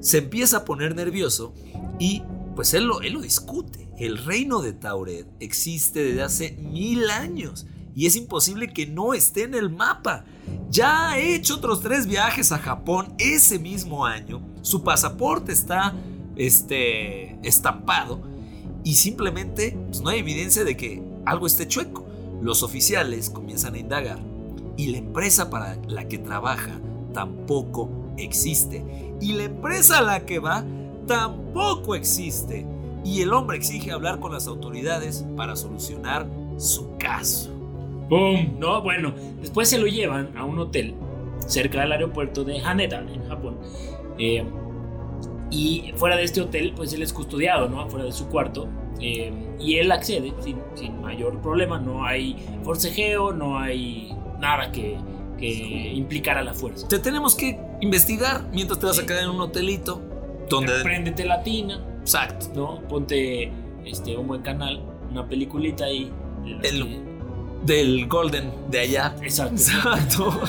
se 0.00 0.18
empieza 0.18 0.58
a 0.58 0.64
poner 0.64 0.96
nervioso 0.96 1.52
y 1.98 2.22
pues 2.56 2.72
él 2.74 2.84
lo, 2.84 3.02
él 3.02 3.12
lo 3.12 3.20
discute. 3.20 3.88
El 3.98 4.16
reino 4.18 4.62
de 4.62 4.72
Tauret 4.72 5.26
existe 5.40 6.02
desde 6.02 6.22
hace 6.22 6.52
mil 6.52 7.10
años 7.10 7.66
y 7.94 8.06
es 8.06 8.16
imposible 8.16 8.72
que 8.72 8.86
no 8.86 9.12
esté 9.12 9.42
en 9.42 9.54
el 9.54 9.68
mapa. 9.68 10.24
Ya 10.70 11.10
ha 11.10 11.18
hecho 11.18 11.56
otros 11.56 11.82
tres 11.82 12.06
viajes 12.06 12.50
a 12.52 12.58
Japón 12.58 13.14
ese 13.18 13.58
mismo 13.58 14.06
año. 14.06 14.40
Su 14.62 14.82
pasaporte 14.82 15.52
está 15.52 15.94
este, 16.36 17.38
estampado 17.46 18.22
y 18.84 18.94
simplemente 18.94 19.76
pues, 19.88 20.00
no 20.00 20.10
hay 20.10 20.20
evidencia 20.20 20.64
de 20.64 20.76
que 20.76 21.02
algo 21.24 21.46
esté 21.46 21.68
chueco. 21.68 22.06
Los 22.40 22.62
oficiales 22.62 23.30
comienzan 23.30 23.74
a 23.74 23.78
indagar 23.78 24.18
y 24.76 24.88
la 24.88 24.98
empresa 24.98 25.50
para 25.50 25.76
la 25.88 26.08
que 26.08 26.18
trabaja 26.18 26.80
tampoco 27.12 27.90
existe. 28.16 28.82
Y 29.20 29.34
la 29.34 29.44
empresa 29.44 29.98
a 29.98 30.02
la 30.02 30.24
que 30.24 30.38
va 30.38 30.64
tampoco 31.06 31.94
existe. 31.94 32.66
Y 33.04 33.22
el 33.22 33.32
hombre 33.32 33.56
exige 33.56 33.92
hablar 33.92 34.20
con 34.20 34.32
las 34.32 34.46
autoridades 34.46 35.24
para 35.36 35.56
solucionar 35.56 36.26
su 36.56 36.96
caso. 36.98 37.50
¡Pum! 38.08 38.58
No, 38.58 38.82
bueno, 38.82 39.14
después 39.40 39.68
se 39.68 39.78
lo 39.78 39.86
llevan 39.86 40.36
a 40.36 40.44
un 40.44 40.58
hotel 40.58 40.94
cerca 41.46 41.80
del 41.80 41.92
aeropuerto 41.92 42.44
de 42.44 42.60
Haneda, 42.60 43.00
en 43.00 43.26
Japón. 43.28 43.58
Eh, 44.18 44.44
y 45.50 45.92
fuera 45.96 46.16
de 46.16 46.24
este 46.24 46.40
hotel, 46.40 46.72
pues 46.76 46.92
él 46.92 47.02
es 47.02 47.12
custodiado, 47.12 47.68
¿no? 47.68 47.88
Fuera 47.88 48.04
de 48.04 48.12
su 48.12 48.28
cuarto. 48.28 48.68
Eh, 49.00 49.32
y 49.58 49.76
él 49.76 49.90
accede 49.90 50.32
sin, 50.40 50.58
sin, 50.74 51.00
mayor 51.00 51.40
problema. 51.40 51.78
No 51.78 52.04
hay 52.04 52.36
forcejeo, 52.62 53.32
no 53.32 53.58
hay 53.58 54.14
nada 54.38 54.70
que, 54.70 54.96
que 55.38 55.92
implicara 55.94 56.42
la 56.42 56.54
fuerza. 56.54 56.86
Te 56.86 56.98
tenemos 56.98 57.34
que 57.34 57.58
investigar 57.80 58.44
mientras 58.52 58.78
te 58.78 58.86
vas 58.86 58.98
a 58.98 59.06
quedar 59.06 59.24
en 59.24 59.30
un 59.30 59.40
hotelito. 59.40 60.00
Donde... 60.48 60.82
Préndete 60.82 61.24
latina. 61.24 61.84
Exacto. 62.00 62.48
¿No? 62.54 62.88
Ponte 62.88 63.50
este, 63.84 64.16
un 64.16 64.26
buen 64.28 64.42
canal, 64.42 64.82
una 65.10 65.26
peliculita 65.28 65.84
ahí. 65.84 66.10
El, 66.62 67.02
del 67.64 68.06
Golden 68.06 68.52
de 68.70 68.80
allá. 68.80 69.14
Exacto. 69.22 69.54
Exacto. 69.54 70.40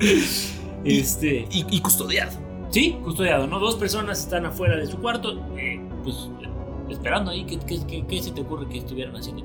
este. 0.84 1.46
Y, 1.50 1.66
y, 1.70 1.80
custodiado. 1.80 2.49
Sí, 2.70 2.96
custodiado, 3.02 3.46
¿no? 3.46 3.58
Dos 3.58 3.76
personas 3.76 4.20
están 4.20 4.46
afuera 4.46 4.76
de 4.76 4.86
su 4.86 4.98
cuarto, 4.98 5.44
eh, 5.56 5.80
pues 6.04 6.28
esperando 6.88 7.30
ahí. 7.30 7.44
¿Qué, 7.44 7.58
qué, 7.58 7.80
qué, 7.86 8.06
qué 8.06 8.22
se 8.22 8.30
te 8.30 8.40
ocurre 8.42 8.68
que 8.68 8.78
estuvieran 8.78 9.16
haciendo 9.16 9.44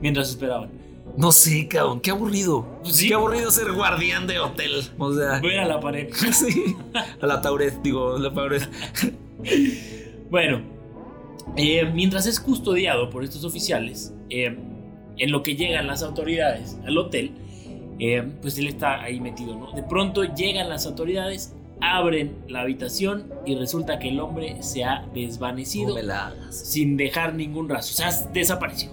mientras 0.00 0.28
esperaban? 0.30 0.70
No 1.16 1.32
sé, 1.32 1.66
cabrón, 1.66 2.00
qué 2.00 2.10
aburrido. 2.10 2.64
Pues 2.82 2.96
sí. 2.96 3.08
Qué 3.08 3.14
aburrido 3.14 3.50
ser 3.50 3.72
guardián 3.72 4.26
de 4.26 4.38
hotel. 4.38 4.70
O 4.98 5.12
sea. 5.12 5.40
Ver 5.40 5.58
a 5.60 5.66
la 5.66 5.80
pared. 5.80 6.08
sí. 6.32 6.76
A 7.20 7.26
la 7.26 7.40
tauret, 7.40 7.80
digo, 7.82 8.16
a 8.16 8.18
la 8.18 8.32
tauret. 8.32 8.68
bueno, 10.30 10.60
eh, 11.56 11.84
mientras 11.92 12.26
es 12.26 12.38
custodiado 12.38 13.10
por 13.10 13.24
estos 13.24 13.44
oficiales, 13.44 14.14
eh, 14.30 14.56
en 15.16 15.32
lo 15.32 15.42
que 15.42 15.56
llegan 15.56 15.86
las 15.86 16.02
autoridades 16.02 16.78
al 16.86 16.96
hotel, 16.96 17.32
eh, 17.98 18.22
pues 18.40 18.58
él 18.58 18.68
está 18.68 19.02
ahí 19.02 19.18
metido, 19.18 19.56
¿no? 19.56 19.72
De 19.72 19.82
pronto 19.82 20.22
llegan 20.22 20.68
las 20.68 20.86
autoridades, 20.86 21.52
abren 21.80 22.36
la 22.48 22.60
habitación 22.60 23.32
y 23.46 23.54
resulta 23.54 23.98
que 23.98 24.08
el 24.08 24.20
hombre 24.20 24.62
se 24.62 24.84
ha 24.84 25.06
desvanecido 25.14 26.00
no 26.00 26.52
sin 26.52 26.96
dejar 26.96 27.34
ningún 27.34 27.68
rastro, 27.68 28.06
o 28.06 28.10
sea, 28.10 28.28
desapareció. 28.32 28.90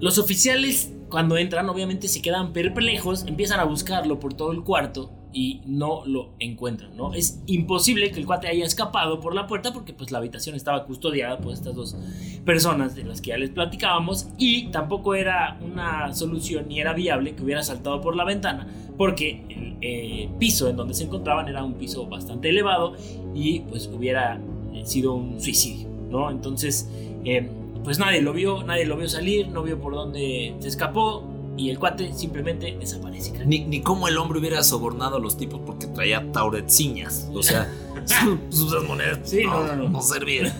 Los 0.00 0.18
oficiales 0.18 0.92
cuando 1.08 1.36
entran 1.36 1.68
obviamente 1.68 2.08
se 2.08 2.22
quedan 2.22 2.52
perplejos, 2.52 3.24
empiezan 3.26 3.60
a 3.60 3.64
buscarlo 3.64 4.20
por 4.20 4.34
todo 4.34 4.52
el 4.52 4.62
cuarto 4.62 5.17
y 5.32 5.60
no 5.66 6.04
lo 6.06 6.30
encuentran, 6.38 6.96
¿no? 6.96 7.12
Es 7.12 7.40
imposible 7.46 8.10
que 8.10 8.20
el 8.20 8.26
cuate 8.26 8.48
haya 8.48 8.64
escapado 8.64 9.20
por 9.20 9.34
la 9.34 9.46
puerta 9.46 9.72
porque 9.72 9.92
pues 9.92 10.10
la 10.10 10.18
habitación 10.18 10.56
estaba 10.56 10.84
custodiada 10.84 11.38
por 11.38 11.52
estas 11.52 11.74
dos 11.74 11.96
personas 12.44 12.94
de 12.94 13.04
las 13.04 13.20
que 13.20 13.28
ya 13.28 13.38
les 13.38 13.50
platicábamos 13.50 14.28
y 14.38 14.68
tampoco 14.68 15.14
era 15.14 15.58
una 15.60 16.14
solución 16.14 16.68
ni 16.68 16.80
era 16.80 16.92
viable 16.92 17.34
que 17.34 17.42
hubiera 17.42 17.62
saltado 17.62 18.00
por 18.00 18.16
la 18.16 18.24
ventana 18.24 18.66
porque 18.96 19.44
el 19.48 19.76
eh, 19.80 20.28
piso 20.38 20.68
en 20.68 20.76
donde 20.76 20.94
se 20.94 21.04
encontraban 21.04 21.48
era 21.48 21.62
un 21.62 21.74
piso 21.74 22.06
bastante 22.06 22.48
elevado 22.48 22.94
y 23.34 23.60
pues 23.60 23.86
hubiera 23.86 24.40
sido 24.84 25.14
un 25.14 25.40
suicidio, 25.40 25.88
¿no? 26.10 26.30
Entonces, 26.30 26.90
eh, 27.24 27.48
pues 27.84 27.98
nadie 27.98 28.20
lo 28.22 28.32
vio, 28.32 28.64
nadie 28.64 28.86
lo 28.86 28.96
vio 28.96 29.08
salir, 29.08 29.48
no 29.48 29.62
vio 29.62 29.80
por 29.80 29.94
dónde 29.94 30.54
se 30.58 30.68
escapó 30.68 31.24
y 31.58 31.70
el 31.70 31.78
cuate 31.78 32.14
simplemente 32.14 32.74
desaparece. 32.78 33.44
Ni, 33.44 33.64
ni 33.64 33.82
cómo 33.82 34.08
el 34.08 34.16
hombre 34.16 34.38
hubiera 34.38 34.62
sobornado 34.62 35.16
a 35.16 35.20
los 35.20 35.36
tipos 35.36 35.60
porque 35.66 35.88
traía 35.88 36.30
tauretciñas. 36.32 37.28
O 37.34 37.42
sea, 37.42 37.70
sus 38.48 38.72
monedas 38.84 39.18
sí, 39.24 39.44
no, 39.44 39.64
no, 39.64 39.76
no. 39.76 39.88
no 39.88 40.02
servían. 40.02 40.52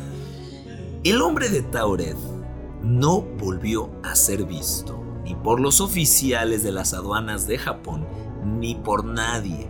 El 1.04 1.22
hombre 1.22 1.48
de 1.48 1.62
Tauret 1.62 2.16
no 2.82 3.22
volvió 3.22 3.90
a 4.02 4.14
ser 4.16 4.44
visto, 4.44 5.02
ni 5.24 5.34
por 5.36 5.60
los 5.60 5.80
oficiales 5.80 6.62
de 6.62 6.72
las 6.72 6.92
aduanas 6.92 7.46
de 7.46 7.58
Japón, 7.58 8.06
ni 8.44 8.74
por 8.74 9.04
nadie. 9.04 9.68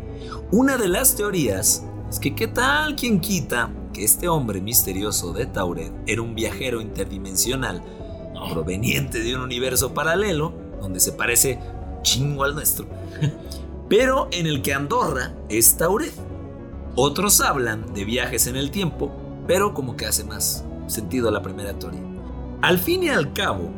Una 0.50 0.78
de 0.78 0.88
las 0.88 1.14
teorías 1.14 1.84
es 2.08 2.18
que 2.18 2.34
qué 2.34 2.48
tal 2.48 2.96
quien 2.96 3.20
quita 3.20 3.70
que 3.92 4.04
este 4.04 4.28
hombre 4.28 4.62
misterioso 4.62 5.32
de 5.34 5.46
Tauret 5.46 5.92
era 6.06 6.22
un 6.22 6.34
viajero 6.34 6.80
interdimensional 6.80 7.82
proveniente 8.50 9.20
de 9.20 9.34
un 9.34 9.42
universo 9.42 9.92
paralelo 9.92 10.54
donde 10.80 11.00
se 11.00 11.12
parece 11.12 11.58
chingo 12.02 12.44
al 12.44 12.54
nuestro, 12.54 12.86
pero 13.88 14.28
en 14.32 14.46
el 14.46 14.62
que 14.62 14.74
Andorra 14.74 15.34
es 15.48 15.76
Tauret. 15.76 16.14
Otros 16.94 17.40
hablan 17.40 17.94
de 17.94 18.04
viajes 18.04 18.46
en 18.46 18.56
el 18.56 18.70
tiempo, 18.70 19.12
pero 19.46 19.72
como 19.72 19.96
que 19.96 20.06
hace 20.06 20.24
más 20.24 20.64
sentido 20.88 21.30
la 21.30 21.42
primera 21.42 21.78
teoría. 21.78 22.02
Al 22.60 22.78
fin 22.78 23.04
y 23.04 23.08
al 23.08 23.32
cabo, 23.32 23.70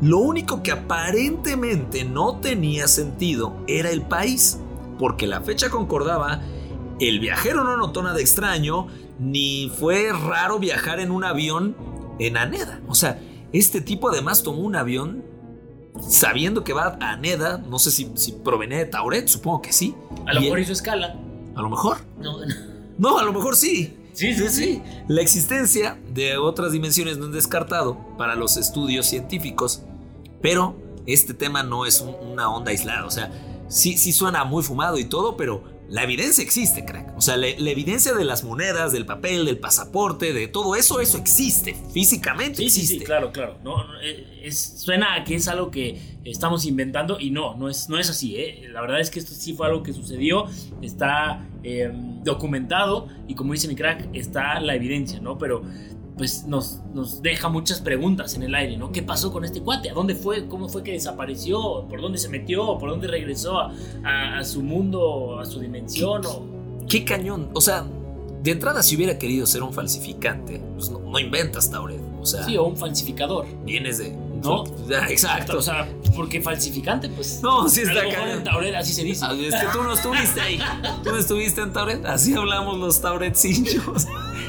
lo 0.00 0.18
único 0.18 0.62
que 0.62 0.70
aparentemente 0.70 2.04
no 2.04 2.38
tenía 2.38 2.86
sentido 2.86 3.56
era 3.66 3.90
el 3.90 4.02
país, 4.02 4.60
porque 4.98 5.26
la 5.26 5.40
fecha 5.40 5.70
concordaba, 5.70 6.40
el 7.00 7.18
viajero 7.18 7.64
no 7.64 7.76
notó 7.76 8.02
nada 8.02 8.20
extraño, 8.20 8.86
ni 9.18 9.72
fue 9.76 10.12
raro 10.12 10.60
viajar 10.60 11.00
en 11.00 11.10
un 11.10 11.24
avión 11.24 11.76
en 12.20 12.36
Aneda. 12.36 12.80
O 12.86 12.94
sea, 12.94 13.20
este 13.52 13.80
tipo 13.80 14.08
además 14.08 14.42
tomó 14.42 14.60
un 14.60 14.76
avión 14.76 15.24
sabiendo 16.00 16.64
que 16.64 16.72
va 16.72 16.96
a 17.00 17.12
Aneda, 17.12 17.58
no 17.58 17.78
sé 17.78 17.90
si, 17.90 18.10
si 18.14 18.32
provenía 18.32 18.78
de 18.78 18.86
Tauret, 18.86 19.28
supongo 19.28 19.62
que 19.62 19.72
sí. 19.72 19.94
A 20.26 20.34
lo 20.34 20.40
mejor 20.40 20.60
hizo 20.60 20.72
escala. 20.72 21.16
A 21.54 21.62
lo 21.62 21.70
mejor. 21.70 21.98
No, 22.20 22.38
no. 22.98 23.18
a 23.18 23.24
lo 23.24 23.32
mejor 23.32 23.56
sí. 23.56 23.96
Sí, 24.12 24.34
sí, 24.34 24.48
sí. 24.48 24.82
La 25.06 25.22
existencia 25.22 25.98
de 26.12 26.36
otras 26.38 26.72
dimensiones 26.72 27.18
no 27.18 27.26
es 27.26 27.32
descartado 27.32 27.98
para 28.16 28.34
los 28.34 28.56
estudios 28.56 29.06
científicos, 29.06 29.82
pero 30.42 30.76
este 31.06 31.34
tema 31.34 31.62
no 31.62 31.86
es 31.86 32.00
un, 32.00 32.14
una 32.32 32.50
onda 32.50 32.70
aislada. 32.70 33.06
O 33.06 33.10
sea, 33.10 33.30
sí, 33.68 33.96
sí 33.96 34.12
suena 34.12 34.44
muy 34.44 34.62
fumado 34.62 34.98
y 34.98 35.04
todo, 35.04 35.36
pero 35.36 35.77
la 35.88 36.02
evidencia 36.02 36.44
existe, 36.44 36.84
crack. 36.84 37.16
O 37.16 37.20
sea, 37.20 37.36
la, 37.36 37.46
la, 37.56 37.70
evidencia 37.70 38.12
de 38.12 38.24
las 38.24 38.44
monedas, 38.44 38.92
del 38.92 39.06
papel, 39.06 39.46
del 39.46 39.58
pasaporte, 39.58 40.34
de 40.34 40.46
todo 40.46 40.76
eso, 40.76 41.00
eso 41.00 41.16
existe. 41.16 41.74
Físicamente 41.92 42.56
sí, 42.56 42.64
existe. 42.64 42.94
Sí, 42.94 42.98
sí, 43.00 43.04
claro, 43.06 43.32
claro. 43.32 43.58
No, 43.64 43.84
es, 44.42 44.58
suena 44.58 45.14
a 45.14 45.24
que 45.24 45.34
es 45.34 45.48
algo 45.48 45.70
que 45.70 45.98
estamos 46.24 46.66
inventando 46.66 47.18
y 47.18 47.30
no, 47.30 47.56
no 47.56 47.70
es, 47.70 47.88
no 47.88 47.98
es 47.98 48.10
así. 48.10 48.36
¿eh? 48.36 48.68
La 48.70 48.82
verdad 48.82 49.00
es 49.00 49.10
que 49.10 49.18
esto 49.18 49.32
sí 49.32 49.54
fue 49.54 49.66
algo 49.66 49.82
que 49.82 49.94
sucedió, 49.94 50.44
está 50.82 51.46
eh, 51.62 51.90
documentado 52.22 53.08
y 53.26 53.34
como 53.34 53.54
dice 53.54 53.66
mi 53.66 53.74
crack, 53.74 54.10
está 54.12 54.60
la 54.60 54.74
evidencia, 54.74 55.20
¿no? 55.20 55.38
Pero 55.38 55.62
pues 56.18 56.44
nos, 56.44 56.80
nos 56.92 57.22
deja 57.22 57.48
muchas 57.48 57.80
preguntas 57.80 58.34
en 58.34 58.42
el 58.42 58.54
aire, 58.54 58.76
¿no? 58.76 58.92
¿Qué 58.92 59.02
pasó 59.02 59.32
con 59.32 59.44
este 59.44 59.62
cuate? 59.62 59.88
¿A 59.90 59.94
dónde 59.94 60.14
fue? 60.14 60.46
¿Cómo 60.48 60.68
fue 60.68 60.82
que 60.82 60.92
desapareció? 60.92 61.86
¿Por 61.88 62.02
dónde 62.02 62.18
se 62.18 62.28
metió? 62.28 62.76
¿Por 62.78 62.90
dónde 62.90 63.06
regresó 63.06 63.58
a, 63.58 63.72
a, 64.04 64.38
a 64.40 64.44
su 64.44 64.62
mundo, 64.62 65.38
a 65.40 65.46
su 65.46 65.60
dimensión? 65.60 66.22
¿Qué, 66.22 66.28
o... 66.28 66.86
qué 66.88 67.04
cañón. 67.04 67.48
O 67.54 67.60
sea, 67.60 67.86
de 68.42 68.50
entrada, 68.50 68.82
si 68.82 68.96
hubiera 68.96 69.18
querido 69.18 69.46
ser 69.46 69.62
un 69.62 69.72
falsificante, 69.72 70.60
pues 70.74 70.90
no, 70.90 71.00
no 71.00 71.18
inventas 71.18 71.70
Tauret. 71.70 72.00
O 72.20 72.26
sea, 72.26 72.44
sí, 72.44 72.56
o 72.56 72.64
un 72.64 72.76
falsificador. 72.76 73.46
Vienes 73.64 73.98
de. 73.98 74.10
¿No? 74.42 74.64
Exacto. 75.08 75.58
O 75.58 75.62
sea, 75.62 75.88
porque 76.14 76.40
falsificante, 76.40 77.08
pues. 77.08 77.40
No, 77.42 77.68
sí 77.68 77.82
está 77.82 78.00
acá. 78.00 78.32
en 78.32 78.44
Tauret, 78.44 78.74
así 78.74 78.92
se 78.92 79.02
dice. 79.02 79.26
Es 79.40 79.54
que 79.54 79.66
tú 79.72 79.82
no 79.82 79.92
estuviste 79.92 80.40
ahí. 80.40 80.58
Tú 81.02 81.10
no 81.10 81.16
estuviste 81.16 81.60
en 81.60 81.72
Tauret. 81.72 82.04
Así 82.06 82.34
hablamos 82.34 82.78
los 82.78 83.00
Tauretcillos. 83.00 84.06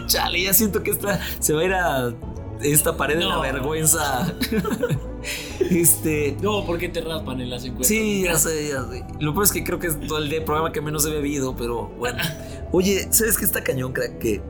Chale, 0.07 0.43
ya 0.43 0.53
siento 0.53 0.83
que 0.83 0.91
esta 0.91 1.19
se 1.39 1.53
va 1.53 1.61
a 1.61 1.63
ir 1.63 1.73
a 1.73 2.13
esta 2.61 2.97
pared 2.97 3.17
de 3.17 3.25
la 3.25 3.37
vergüenza. 3.39 4.33
este. 5.69 6.35
No, 6.41 6.65
porque 6.65 6.89
te 6.89 7.01
raspan 7.01 7.41
en 7.41 7.49
las 7.49 7.63
encuestas. 7.63 7.87
Sí, 7.87 8.23
ya 8.23 8.37
sé, 8.37 8.69
ya 8.69 8.83
sé. 8.83 9.05
Lo 9.19 9.33
peor 9.33 9.45
es 9.45 9.51
que 9.51 9.63
creo 9.63 9.79
que 9.79 9.87
es 9.87 9.99
todo 9.99 10.17
el 10.17 10.29
día 10.29 10.43
programa 10.43 10.71
que 10.71 10.81
menos 10.81 11.05
he 11.05 11.09
bebido, 11.09 11.55
pero 11.55 11.87
bueno. 11.97 12.19
Oye, 12.71 13.07
¿sabes 13.11 13.37
qué 13.37 13.45
está 13.45 13.63
cañón, 13.63 13.93
crack? 13.93 14.17
Que. 14.19 14.41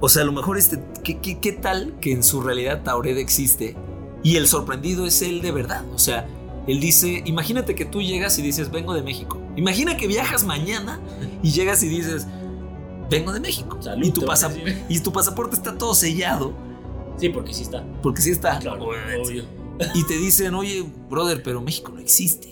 O 0.00 0.08
sea, 0.08 0.22
a 0.22 0.24
lo 0.24 0.32
mejor 0.32 0.58
este. 0.58 0.78
¿qué, 1.02 1.18
qué, 1.18 1.38
qué 1.38 1.52
tal 1.52 1.94
que 2.00 2.12
en 2.12 2.22
su 2.22 2.40
realidad 2.40 2.82
Tauret 2.82 3.16
existe 3.16 3.76
y 4.22 4.36
el 4.36 4.46
sorprendido 4.46 5.06
es 5.06 5.22
él 5.22 5.40
de 5.40 5.52
verdad? 5.52 5.84
O 5.94 5.98
sea, 5.98 6.26
él 6.66 6.80
dice: 6.80 7.22
Imagínate 7.24 7.74
que 7.74 7.84
tú 7.84 8.02
llegas 8.02 8.38
y 8.38 8.42
dices, 8.42 8.70
vengo 8.70 8.94
de 8.94 9.02
México. 9.02 9.40
Imagina 9.56 9.96
que 9.96 10.06
viajas 10.06 10.44
mañana 10.44 11.00
y 11.42 11.52
llegas 11.52 11.82
y 11.82 11.88
dices, 11.88 12.26
vengo 13.18 13.32
de 13.32 13.40
México. 13.40 13.78
Salud, 13.80 14.04
y, 14.06 14.10
tu 14.10 14.22
y 14.88 15.00
tu 15.00 15.12
pasaporte 15.12 15.56
está 15.56 15.76
todo 15.78 15.94
sellado, 15.94 16.52
Sí, 17.18 17.28
porque 17.28 17.52
sí 17.54 17.62
está. 17.62 17.84
porque 18.02 18.22
sí 18.22 18.30
está. 18.30 18.58
Claro, 18.58 18.84
obvio. 18.84 19.44
Y 19.94 20.04
te 20.06 20.16
dicen, 20.18 20.54
oye, 20.54 20.84
brother, 21.10 21.42
pero 21.42 21.60
México 21.60 21.92
no 21.92 22.00
existe. 22.00 22.48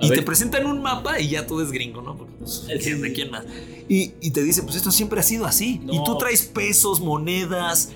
A 0.00 0.06
y 0.06 0.10
ver. 0.10 0.18
te 0.20 0.24
presentan 0.24 0.66
un 0.66 0.80
mapa 0.80 1.18
y 1.20 1.28
ya 1.30 1.46
tú 1.46 1.58
eres 1.58 1.72
gringo, 1.72 2.00
¿no? 2.02 2.16
Porque, 2.16 2.32
pues, 2.38 2.64
Sí, 2.68 2.72
¿quién- 2.80 3.02
¿de 3.02 3.12
quién 3.12 3.30
más? 3.30 3.44
Y, 3.88 4.12
y 4.20 4.30
te 4.30 4.42
dicen, 4.42 4.64
pues 4.64 4.76
esto 4.76 4.90
siempre 4.92 5.18
ha 5.20 5.22
sido 5.22 5.44
así. 5.46 5.80
No. 5.82 5.92
Y 5.94 6.04
tú 6.04 6.16
traes 6.18 6.42
pesos, 6.44 7.00
monedas, 7.00 7.90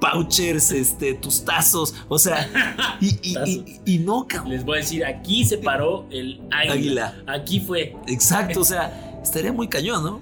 vouchers, 0.00 0.70
este, 0.72 1.14
tus 1.14 1.44
tazos. 1.44 1.94
O 2.08 2.18
sea, 2.18 2.96
y, 3.00 3.08
y, 3.22 3.38
y, 3.46 3.80
y 3.94 3.98
no, 3.98 4.26
cabrón. 4.26 4.50
Les 4.50 4.64
voy 4.64 4.78
a 4.78 4.80
decir, 4.80 5.04
aquí 5.04 5.44
se 5.44 5.58
paró 5.58 6.06
el 6.10 6.40
águila. 6.50 6.72
Águila. 7.12 7.24
Aquí 7.28 7.60
fue. 7.60 7.94
Exacto, 8.08 8.60
o 8.60 8.64
sea, 8.64 9.20
estaría 9.22 9.52
muy 9.52 9.68
cañón, 9.68 10.02
¿no? 10.02 10.20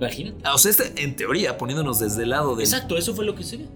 Imagínate. 0.00 0.48
O 0.48 0.58
sea, 0.58 0.70
este, 0.70 1.02
en 1.02 1.14
teoría, 1.16 1.58
poniéndonos 1.58 2.00
desde 2.00 2.22
el 2.24 2.30
lado 2.30 2.56
de. 2.56 2.64
Exacto, 2.64 2.96
eso 2.96 3.14
fue 3.14 3.24
lo 3.24 3.34
que 3.34 3.44
se 3.44 3.58
ve. 3.58 3.66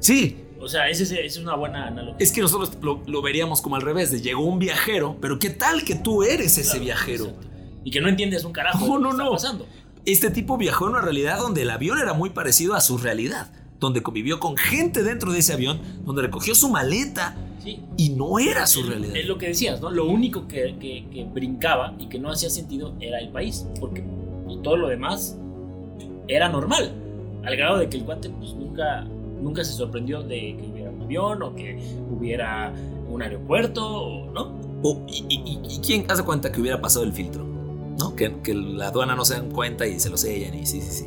Sí, 0.00 0.36
O 0.60 0.68
sea, 0.68 0.88
ese 0.88 1.24
es 1.24 1.36
una 1.36 1.54
buena 1.56 1.86
analogía. 1.88 2.16
es 2.18 2.32
que 2.32 2.40
nosotros 2.40 2.72
lo, 2.80 3.02
lo 3.06 3.22
veríamos 3.22 3.60
como 3.60 3.76
al 3.76 3.82
revés, 3.82 4.10
de 4.12 4.20
llegó 4.20 4.44
un 4.44 4.58
viajero, 4.58 5.16
pero 5.20 5.38
¿qué 5.38 5.50
tal 5.50 5.84
que 5.84 5.94
tú 5.94 6.22
eres 6.22 6.56
ese 6.58 6.78
viajero? 6.78 7.24
exacto. 7.26 7.46
Y 7.84 7.90
que 7.90 8.00
no 8.00 8.08
entiendes 8.08 8.44
un 8.44 8.52
carajo 8.52 8.84
de 8.84 8.90
No, 8.90 8.98
lo 8.98 9.00
no, 9.00 9.08
que 9.10 9.14
está 9.14 9.24
no. 9.24 9.30
pasando. 9.32 9.66
Este 10.04 10.30
tipo 10.30 10.56
viajó 10.56 10.86
en 10.86 10.92
una 10.92 11.00
realidad 11.02 11.38
donde 11.38 11.62
el 11.62 11.70
avión 11.70 11.98
era 11.98 12.12
muy 12.14 12.30
parecido 12.30 12.74
a 12.74 12.80
su 12.80 12.96
realidad, 12.98 13.50
donde 13.80 14.02
convivió 14.02 14.38
con 14.40 14.56
gente 14.56 15.02
dentro 15.02 15.32
de 15.32 15.40
ese 15.40 15.52
avión, 15.52 15.80
donde 16.04 16.22
recogió 16.22 16.54
su 16.54 16.68
maleta 16.68 17.36
Sí. 17.62 17.80
y 17.96 18.10
no 18.10 18.38
era 18.38 18.66
su 18.68 18.82
realidad. 18.84 19.16
Es 19.16 19.26
lo 19.26 19.38
que 19.38 19.48
decías, 19.48 19.80
¿no? 19.80 19.90
Lo 19.90 20.04
único 20.06 20.46
que, 20.46 20.76
que- 20.80 21.06
que 21.12 21.24
brincaba 21.24 21.94
y 21.98 22.08
que 22.08 22.18
no 22.20 22.30
hacía 22.30 22.48
sentido 22.50 22.94
era 23.00 23.18
el 23.18 23.30
país, 23.30 23.66
porque 23.80 24.04
todo 24.62 24.76
lo 24.76 24.88
demás 24.88 25.36
era 26.28 26.48
normal, 26.48 26.92
al 27.44 27.56
grado 27.56 27.78
de 27.78 27.88
que 27.88 27.98
el 27.98 28.04
cuate 28.04 28.30
pues, 28.30 28.54
nunca, 28.54 29.04
nunca 29.40 29.64
se 29.64 29.72
sorprendió 29.72 30.22
de 30.22 30.56
que 30.56 30.68
hubiera 30.72 30.90
un 30.90 31.02
avión 31.02 31.42
o 31.42 31.54
que 31.54 31.78
hubiera 32.10 32.72
un 33.08 33.22
aeropuerto, 33.22 33.86
o- 33.86 34.30
¿no? 34.32 34.54
O- 34.82 35.02
y, 35.08 35.24
y- 35.28 35.60
y- 35.68 35.80
quién 35.80 36.04
hace 36.10 36.22
cuenta 36.22 36.50
que 36.52 36.60
hubiera 36.60 36.80
pasado 36.80 37.04
el 37.04 37.12
filtro? 37.12 37.44
¿No? 37.98 38.14
Que, 38.14 38.40
que 38.42 38.52
la 38.54 38.88
aduana 38.88 39.14
no 39.16 39.24
se 39.24 39.34
dan 39.34 39.50
cuenta 39.50 39.86
y 39.86 39.98
se 40.00 40.10
lo 40.10 40.16
sellan 40.16 40.54
y 40.54 40.66
sí, 40.66 40.80
sí, 40.82 40.90
sí. 40.90 41.06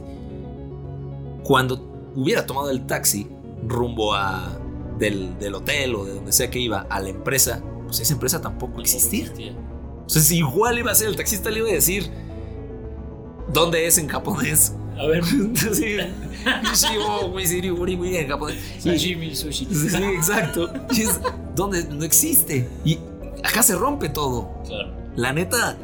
Cuando 1.44 2.12
hubiera 2.16 2.46
tomado 2.46 2.70
el 2.70 2.86
taxi 2.86 3.28
rumbo 3.68 4.14
a 4.14 4.58
del, 4.98 5.38
del 5.40 5.56
hotel 5.56 5.96
o 5.96 6.06
de 6.06 6.16
donde 6.16 6.32
sea 6.32 6.50
que 6.50 6.60
iba 6.60 6.86
a 6.90 7.00
la 7.00 7.10
empresa, 7.10 7.62
pues 7.86 8.00
esa 8.00 8.14
empresa 8.14 8.42
tampoco 8.42 8.82
existía. 8.82 9.28
Entonces 10.02 10.32
igual 10.32 10.80
iba 10.80 10.92
a 10.92 10.96
ser 10.96 11.08
el 11.10 11.16
taxista 11.16 11.50
le 11.52 11.60
iba 11.60 11.70
a 11.70 11.74
decir 11.74 12.10
¿Dónde 13.54 13.86
es 13.88 13.98
en 13.98 14.08
japonés? 14.08 14.74
A 15.00 15.08
ver, 15.08 15.24
Sí. 15.74 15.98
En 18.18 18.28
japonés. 18.28 18.58
sashimi, 18.80 19.36
sushi. 19.36 19.66
Sí, 19.66 20.04
exacto. 20.16 20.70
Y 20.92 21.02
es 21.02 21.20
donde 21.56 21.84
no 21.86 22.04
existe. 22.04 22.70
Y 22.84 23.00
acá 23.44 23.64
se 23.64 23.76
rompe 23.76 24.10
todo. 24.10 24.62
Claro. 24.68 24.92
La 25.16 25.34
neta, 25.34 25.78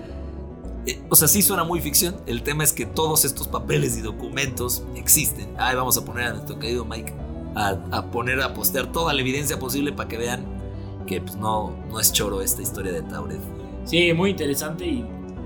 eh, 0.86 1.02
o 1.10 1.16
sea, 1.16 1.28
sí 1.28 1.42
suena 1.42 1.64
muy 1.64 1.82
ficción. 1.82 2.16
El 2.26 2.44
tema 2.44 2.64
es 2.64 2.74
que 2.74 2.86
todos 2.86 3.26
estos 3.26 3.48
papeles 3.48 3.98
y 3.98 4.02
documentos 4.02 4.84
existen. 4.96 5.48
Ahí 5.58 5.76
vamos 5.76 5.98
a 5.98 6.06
poner 6.06 6.26
a 6.26 6.34
nuestro 6.34 6.60
querido 6.60 6.86
Mike 6.86 7.14
a, 7.56 7.70
a 7.92 8.12
poner 8.12 8.42
a 8.42 8.54
postear 8.54 8.92
toda 8.92 9.14
la 9.14 9.22
evidencia 9.22 9.58
posible 9.58 9.94
para 9.94 10.10
que 10.10 10.18
vean 10.18 10.46
que 11.08 11.22
pues, 11.22 11.36
no, 11.36 11.76
no 11.90 12.00
es 12.00 12.12
choro 12.12 12.42
esta 12.42 12.62
historia 12.62 12.92
de 12.92 13.02
Tauret. 13.04 13.40
Sí, 13.86 14.12
muy 14.14 14.32
interesante 14.32 14.86
y 14.86 15.06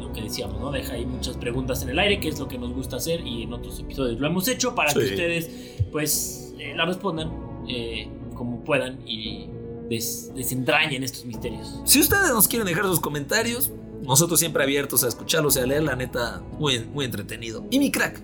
lo 0.10 0.14
que 0.14 0.22
decíamos, 0.22 0.60
¿no? 0.60 0.72
Deja 0.72 0.94
ahí 0.94 1.06
muchas 1.06 1.38
preguntas 1.38 1.82
en 1.84 1.90
el 1.90 2.00
aire, 2.00 2.20
que 2.20 2.28
es 2.30 2.40
lo 2.40 2.48
que 2.48 2.58
nos 2.58 2.74
gusta 2.74 2.98
hacer 2.98 3.26
y 3.26 3.44
en 3.44 3.54
otros 3.54 3.80
episodios 3.80 4.20
lo 4.20 4.28
hemos 4.28 4.48
hecho 4.48 4.76
para 4.76 4.92
que 4.94 5.00
ustedes, 5.00 5.50
pues, 5.92 6.54
eh, 6.60 6.74
la 6.76 6.86
respondan 6.86 7.32
eh, 7.68 8.08
como 8.36 8.64
puedan 8.64 9.00
y 9.08 9.48
des- 9.90 10.32
desentrañen 10.36 11.04
estos 11.04 11.26
misterios. 11.26 11.80
Si 11.86 12.00
ustedes 12.00 12.30
nos 12.30 12.48
quieren 12.48 12.68
dejar 12.68 12.86
sus 12.86 13.00
comentarios, 13.00 13.72
nosotros 14.04 14.40
siempre 14.40 14.64
abiertos 14.64 15.04
a 15.04 15.08
escucharlos 15.08 15.56
y 15.58 15.60
a 15.60 15.66
leer, 15.66 15.84
la 15.84 15.96
neta, 15.96 16.42
muy, 16.58 16.80
muy 16.80 17.06
entretenido. 17.06 17.66
Y 17.70 17.80
mi 17.80 17.92
crack, 17.92 18.22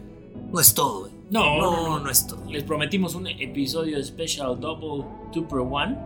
no 0.51 0.59
es 0.59 0.73
todo, 0.73 1.07
eh. 1.07 1.11
No, 1.29 1.57
No, 1.57 1.99
no 1.99 2.09
es 2.09 2.27
todo. 2.27 2.43
Les 2.49 2.63
prometimos 2.63 3.15
un 3.15 3.27
episodio 3.27 4.01
Special 4.03 4.59
Double 4.59 5.03
Two 5.33 5.47
per 5.47 5.59
One. 5.59 5.97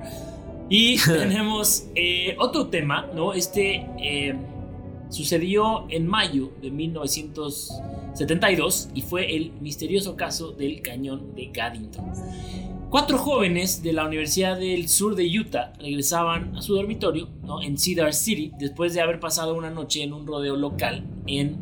Y 0.70 0.98
tenemos 1.06 1.86
eh, 1.96 2.36
otro 2.40 2.68
tema, 2.68 3.06
¿no? 3.16 3.34
Este 3.34 3.86
eh, 4.02 4.34
sucedió 5.10 5.86
en 5.90 6.08
mayo 6.08 6.54
de 6.62 6.72
1972 6.72 8.92
y 8.94 9.02
fue 9.02 9.36
el 9.36 9.52
misterioso 9.60 10.16
caso 10.16 10.52
del 10.52 10.82
cañón 10.82 11.36
de 11.36 11.48
Gaddington. 11.48 12.06
Cuatro 12.90 13.18
jóvenes 13.20 13.84
de 13.84 13.94
la 13.94 14.06
Universidad 14.06 14.58
del 14.58 14.90
Sur 14.90 15.16
de 15.16 15.40
Utah 15.40 15.74
regresaban 15.80 16.56
a 16.56 16.62
su 16.62 16.76
dormitorio 16.76 17.30
¿no? 17.44 17.62
en 17.62 17.78
Cedar 17.78 18.16
City 18.16 18.52
después 18.58 18.96
de 18.96 19.02
haber 19.02 19.20
pasado 19.20 19.54
una 19.54 19.70
noche 19.70 20.02
en 20.02 20.12
un 20.12 20.26
rodeo 20.26 20.56
local 20.56 21.04
en 21.28 21.58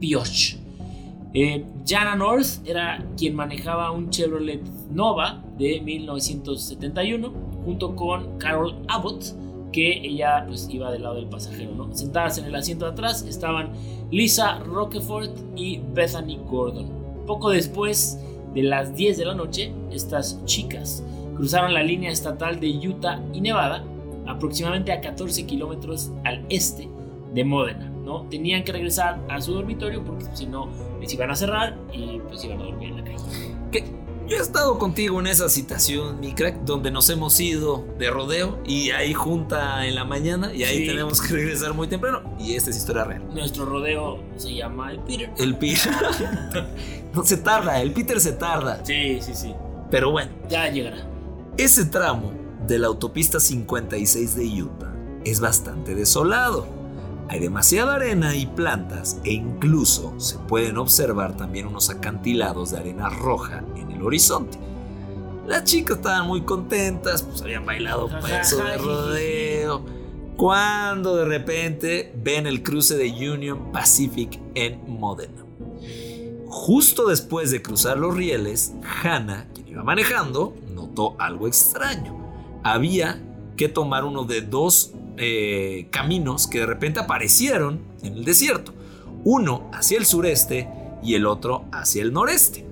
Pioche. 0.00 0.56
Eh, 1.34 1.66
Jana 1.86 2.16
North 2.16 2.66
era 2.66 3.06
quien 3.16 3.36
manejaba 3.36 3.92
un 3.92 4.10
Chevrolet 4.10 4.62
Nova 4.90 5.44
de 5.58 5.80
1971 5.82 7.32
junto 7.64 7.94
con 7.94 8.38
Carol 8.38 8.74
Abbott 8.88 9.36
que 9.72 10.06
ella 10.06 10.44
pues 10.46 10.68
iba 10.70 10.90
del 10.90 11.02
lado 11.02 11.16
del 11.16 11.26
pasajero 11.26 11.74
¿no? 11.74 11.94
sentadas 11.94 12.38
en 12.38 12.46
el 12.46 12.54
asiento 12.54 12.86
de 12.86 12.92
atrás 12.92 13.22
estaban 13.22 13.70
Lisa 14.10 14.58
Rockefort 14.60 15.36
y 15.56 15.80
Bethany 15.92 16.38
Gordon 16.48 16.88
poco 17.26 17.50
después 17.50 18.18
de 18.54 18.62
las 18.62 18.94
10 18.94 19.18
de 19.18 19.24
la 19.24 19.34
noche 19.34 19.72
estas 19.90 20.44
chicas 20.44 21.04
cruzaron 21.36 21.74
la 21.74 21.82
línea 21.82 22.10
estatal 22.10 22.60
de 22.60 22.70
Utah 22.88 23.22
y 23.32 23.40
Nevada 23.40 23.84
aproximadamente 24.26 24.92
a 24.92 25.00
14 25.00 25.46
kilómetros 25.46 26.10
al 26.24 26.44
este 26.48 26.88
de 27.32 27.44
Modena 27.44 27.90
¿no? 28.04 28.22
tenían 28.28 28.64
que 28.64 28.72
regresar 28.72 29.20
a 29.28 29.40
su 29.40 29.52
dormitorio 29.52 30.04
porque 30.04 30.24
si 30.34 30.46
no 30.46 30.68
les 31.00 31.14
iban 31.14 31.30
a 31.30 31.36
cerrar 31.36 31.76
y 31.92 32.18
pues 32.28 32.44
iban 32.44 32.60
a 32.60 32.64
dormir 32.64 32.90
en 32.90 32.96
la 32.96 33.04
calle. 33.04 33.18
Que 33.72 33.84
yo 34.30 34.36
he 34.36 34.40
estado 34.40 34.78
contigo 34.78 35.20
en 35.20 35.26
esa 35.26 35.48
situación, 35.48 36.20
mi 36.20 36.32
crack, 36.34 36.60
donde 36.64 36.90
nos 36.90 37.10
hemos 37.10 37.38
ido 37.40 37.84
de 37.98 38.10
rodeo 38.10 38.58
y 38.64 38.90
ahí 38.90 39.12
junta 39.12 39.86
en 39.86 39.94
la 39.96 40.04
mañana 40.04 40.54
y 40.54 40.62
ahí 40.64 40.78
Sí. 40.78 40.86
tenemos 40.86 41.20
que 41.20 41.28
regresar 41.34 41.74
muy 41.74 41.88
temprano. 41.88 42.22
Y 42.38 42.54
esta 42.54 42.70
es 42.70 42.76
historia 42.76 43.04
real. 43.04 43.22
Nuestro 43.34 43.64
rodeo 43.66 44.22
se 44.36 44.54
llama 44.54 44.92
el 44.92 45.00
Peter. 45.00 45.30
El 45.36 45.56
Peter. 45.58 45.92
no 47.12 47.24
se 47.24 47.36
tarda, 47.38 47.80
el 47.82 47.92
Peter 47.92 48.20
se 48.20 48.32
tarda. 48.32 48.84
Sí, 48.84 49.18
sí, 49.20 49.34
sí. 49.34 49.52
Pero 49.90 50.10
bueno, 50.12 50.30
Ya 50.48 50.68
llegará. 50.70 50.98
ese 51.58 51.84
tramo 51.86 52.32
de 52.66 52.78
la 52.78 52.86
autopista 52.86 53.40
56 53.40 54.36
de 54.36 54.62
Utah 54.62 54.94
es 55.24 55.40
bastante 55.40 55.94
desolado. 55.94 56.66
Hay 57.30 57.38
demasiada 57.38 57.94
arena 57.94 58.34
y 58.34 58.44
plantas 58.44 59.20
e 59.22 59.34
incluso 59.34 60.18
se 60.18 60.36
pueden 60.36 60.78
observar 60.78 61.36
también 61.36 61.68
unos 61.68 61.88
acantilados 61.88 62.72
de 62.72 62.78
arena 62.78 63.08
roja 63.08 63.62
en 63.76 63.88
el 63.92 64.02
horizonte. 64.02 64.58
Las 65.46 65.62
chicas 65.62 65.98
estaban 65.98 66.26
muy 66.26 66.40
contentas, 66.40 67.22
pues 67.22 67.40
habían 67.42 67.64
bailado 67.64 68.08
paso 68.08 68.64
de 68.64 68.76
rodeo. 68.78 69.84
Cuando 70.36 71.14
de 71.14 71.24
repente 71.24 72.12
ven 72.16 72.48
el 72.48 72.64
cruce 72.64 72.96
de 72.96 73.08
Union 73.30 73.70
Pacific 73.70 74.40
en 74.56 74.80
Modena. 74.88 75.44
Justo 76.48 77.06
después 77.06 77.52
de 77.52 77.62
cruzar 77.62 77.96
los 77.96 78.16
rieles, 78.16 78.74
Hannah, 79.04 79.46
quien 79.54 79.68
iba 79.68 79.84
manejando, 79.84 80.56
notó 80.74 81.14
algo 81.20 81.46
extraño. 81.46 82.12
Había 82.64 83.22
que 83.56 83.68
tomar 83.68 84.04
uno 84.04 84.24
de 84.24 84.40
dos 84.40 84.94
eh, 85.16 85.88
caminos 85.90 86.46
que 86.46 86.60
de 86.60 86.66
repente 86.66 87.00
aparecieron 87.00 87.80
en 88.02 88.14
el 88.14 88.24
desierto. 88.24 88.74
Uno 89.24 89.70
hacia 89.72 89.98
el 89.98 90.06
sureste 90.06 90.68
y 91.02 91.14
el 91.14 91.26
otro 91.26 91.64
hacia 91.72 92.02
el 92.02 92.12
noreste. 92.12 92.66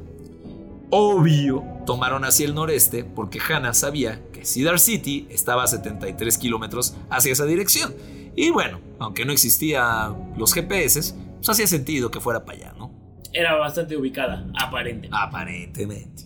Obvio, 0.90 1.64
tomaron 1.85 2.24
hacia 2.24 2.46
el 2.46 2.55
noreste 2.55 3.05
porque 3.05 3.40
Hannah 3.40 3.74
sabía 3.74 4.22
que 4.33 4.44
Cedar 4.44 4.79
City 4.79 5.27
estaba 5.31 5.64
a 5.64 5.66
73 5.66 6.38
kilómetros 6.38 6.94
hacia 7.11 7.33
esa 7.33 7.44
dirección. 7.44 7.94
Y 8.35 8.51
bueno, 8.51 8.81
aunque 8.98 9.24
no 9.24 9.33
existían 9.33 10.35
los 10.37 10.55
GPS, 10.55 11.14
pues 11.37 11.48
hacía 11.48 11.66
sentido 11.66 12.11
que 12.11 12.20
fuera 12.20 12.44
para 12.44 12.59
allá, 12.59 12.74
¿no? 12.79 12.92
Era 13.33 13.55
bastante 13.57 13.96
ubicada, 13.96 14.46
aparente. 14.59 15.09
Aparentemente. 15.12 16.24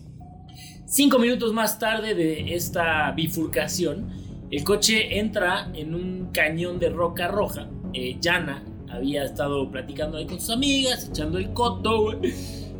Cinco 0.85 1.17
minutos 1.17 1.53
más 1.53 1.79
tarde 1.79 2.13
de 2.13 2.53
esta 2.55 3.11
bifurcación, 3.11 4.11
el 4.53 4.63
coche 4.63 5.17
entra 5.17 5.71
en 5.73 5.95
un 5.95 6.29
cañón 6.31 6.77
de 6.77 6.89
roca 6.89 7.27
roja. 7.27 7.67
Eh, 7.91 8.19
Jana 8.21 8.63
había 8.87 9.23
estado 9.23 9.71
platicando 9.71 10.17
ahí 10.17 10.27
con 10.27 10.39
sus 10.39 10.51
amigas, 10.51 11.09
echando 11.09 11.39
el 11.39 11.53
coto. 11.53 12.03
güey. 12.03 12.31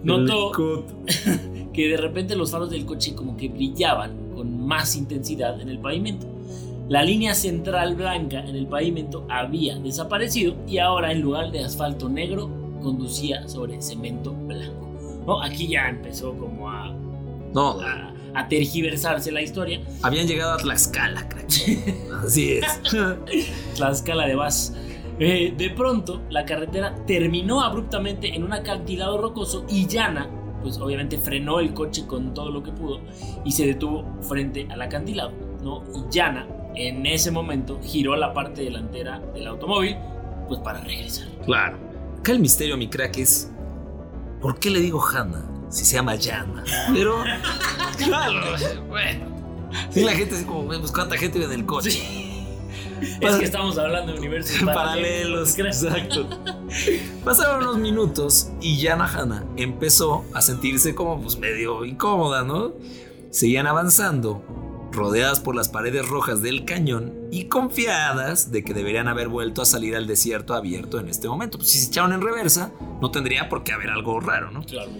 Notó 0.03 0.51
que 1.73 1.87
de 1.87 1.97
repente 1.97 2.35
los 2.35 2.51
faros 2.51 2.69
del 2.69 2.85
coche 2.85 3.15
como 3.15 3.35
que 3.35 3.47
brillaban 3.47 4.11
con 4.35 4.67
más 4.67 4.95
intensidad 4.95 5.59
en 5.61 5.69
el 5.69 5.79
pavimento. 5.79 6.27
La 6.89 7.01
línea 7.01 7.33
central 7.33 7.95
blanca 7.95 8.41
en 8.41 8.55
el 8.55 8.67
pavimento 8.67 9.25
había 9.27 9.75
desaparecido 9.79 10.53
y 10.67 10.77
ahora 10.77 11.11
en 11.11 11.21
lugar 11.21 11.51
de 11.51 11.63
asfalto 11.63 12.07
negro 12.07 12.51
conducía 12.83 13.47
sobre 13.47 13.81
cemento 13.81 14.31
blanco. 14.31 14.91
¿No? 15.25 15.41
Aquí 15.41 15.69
ya 15.69 15.89
empezó 15.89 16.37
como 16.37 16.69
a, 16.69 16.93
No, 17.51 17.79
a, 17.81 18.12
a 18.35 18.47
tergiversarse 18.47 19.31
la 19.31 19.41
historia. 19.41 19.81
habían 20.01 20.27
llegado 20.27 20.53
a 20.53 20.57
Tlaxcala, 20.57 21.27
crack. 21.29 21.43
Así 22.25 22.53
es. 22.53 22.65
La 23.79 23.91
escala 23.91 24.27
de 24.27 24.35
Bass. 24.35 24.73
Eh, 25.19 25.53
de 25.55 25.69
pronto, 25.69 26.21
la 26.29 26.43
carretera 26.43 26.95
terminó 27.05 27.61
abruptamente 27.61 28.33
en 28.35 28.43
un 28.43 28.53
acantilado 28.53 29.19
rocoso 29.19 29.65
y 29.69 29.87
Yana, 29.87 30.27
pues 30.61 30.77
obviamente 30.79 31.17
frenó 31.17 31.59
el 31.59 31.73
coche 31.73 32.07
con 32.07 32.33
todo 32.33 32.49
lo 32.49 32.63
que 32.63 32.71
pudo 32.71 32.99
y 33.45 33.51
se 33.51 33.67
detuvo 33.67 34.05
frente 34.21 34.67
al 34.71 34.81
acantilado, 34.81 35.31
¿no? 35.63 35.83
Y 35.93 36.11
Yana, 36.11 36.47
en 36.75 37.05
ese 37.05 37.29
momento, 37.29 37.79
giró 37.83 38.15
la 38.15 38.33
parte 38.33 38.63
delantera 38.63 39.19
del 39.35 39.47
automóvil, 39.47 39.95
pues 40.47 40.59
para 40.61 40.81
regresar. 40.81 41.27
Claro. 41.45 41.77
Acá 42.19 42.31
el 42.31 42.39
misterio, 42.39 42.75
mi 42.77 42.87
crack, 42.87 43.17
es 43.17 43.51
¿por 44.41 44.57
qué 44.59 44.71
le 44.71 44.79
digo 44.79 45.01
Hanna 45.05 45.52
si 45.73 45.85
se 45.85 45.95
llama 45.95 46.15
Yana? 46.15 46.63
Pero, 46.93 47.23
claro, 47.97 48.41
bueno. 48.87 49.33
Sí, 49.89 50.01
la 50.03 50.11
gente 50.11 50.35
así 50.35 50.45
como, 50.45 50.67
pues 50.67 50.91
cuánta 50.91 51.17
gente 51.17 51.39
vive 51.39 51.53
en 51.53 51.59
el 51.59 51.65
coche. 51.65 51.99
Es 53.19 53.35
que 53.35 53.43
estamos 53.43 53.77
hablando 53.77 54.13
de 54.13 54.19
universos 54.19 54.63
paralelos. 54.65 55.51
paralelos. 55.55 55.59
Exacto. 55.59 56.29
Pasaron 57.25 57.63
unos 57.63 57.77
minutos 57.77 58.49
y 58.61 58.77
Yana 58.77 59.07
Hanna 59.07 59.43
empezó 59.57 60.23
a 60.33 60.41
sentirse 60.41 60.95
como 60.95 61.21
pues 61.21 61.37
medio 61.37 61.83
incómoda, 61.83 62.43
¿no? 62.43 62.75
Seguían 63.29 63.67
avanzando, 63.67 64.41
rodeadas 64.93 65.41
por 65.41 65.53
las 65.53 65.67
paredes 65.67 66.07
rojas 66.07 66.41
del 66.41 66.63
cañón 66.63 67.13
y 67.29 67.49
confiadas 67.49 68.53
de 68.53 68.63
que 68.63 68.73
deberían 68.73 69.09
haber 69.09 69.27
vuelto 69.27 69.61
a 69.61 69.65
salir 69.65 69.97
al 69.97 70.07
desierto 70.07 70.53
abierto 70.53 70.97
en 70.97 71.09
este 71.09 71.27
momento. 71.27 71.57
Pues 71.57 71.71
si 71.71 71.79
se 71.79 71.87
echaron 71.87 72.13
en 72.13 72.21
reversa, 72.21 72.71
no 73.01 73.11
tendría 73.11 73.49
por 73.49 73.65
qué 73.65 73.73
haber 73.73 73.89
algo 73.89 74.21
raro, 74.21 74.49
¿no? 74.51 74.63
Claro. 74.63 74.91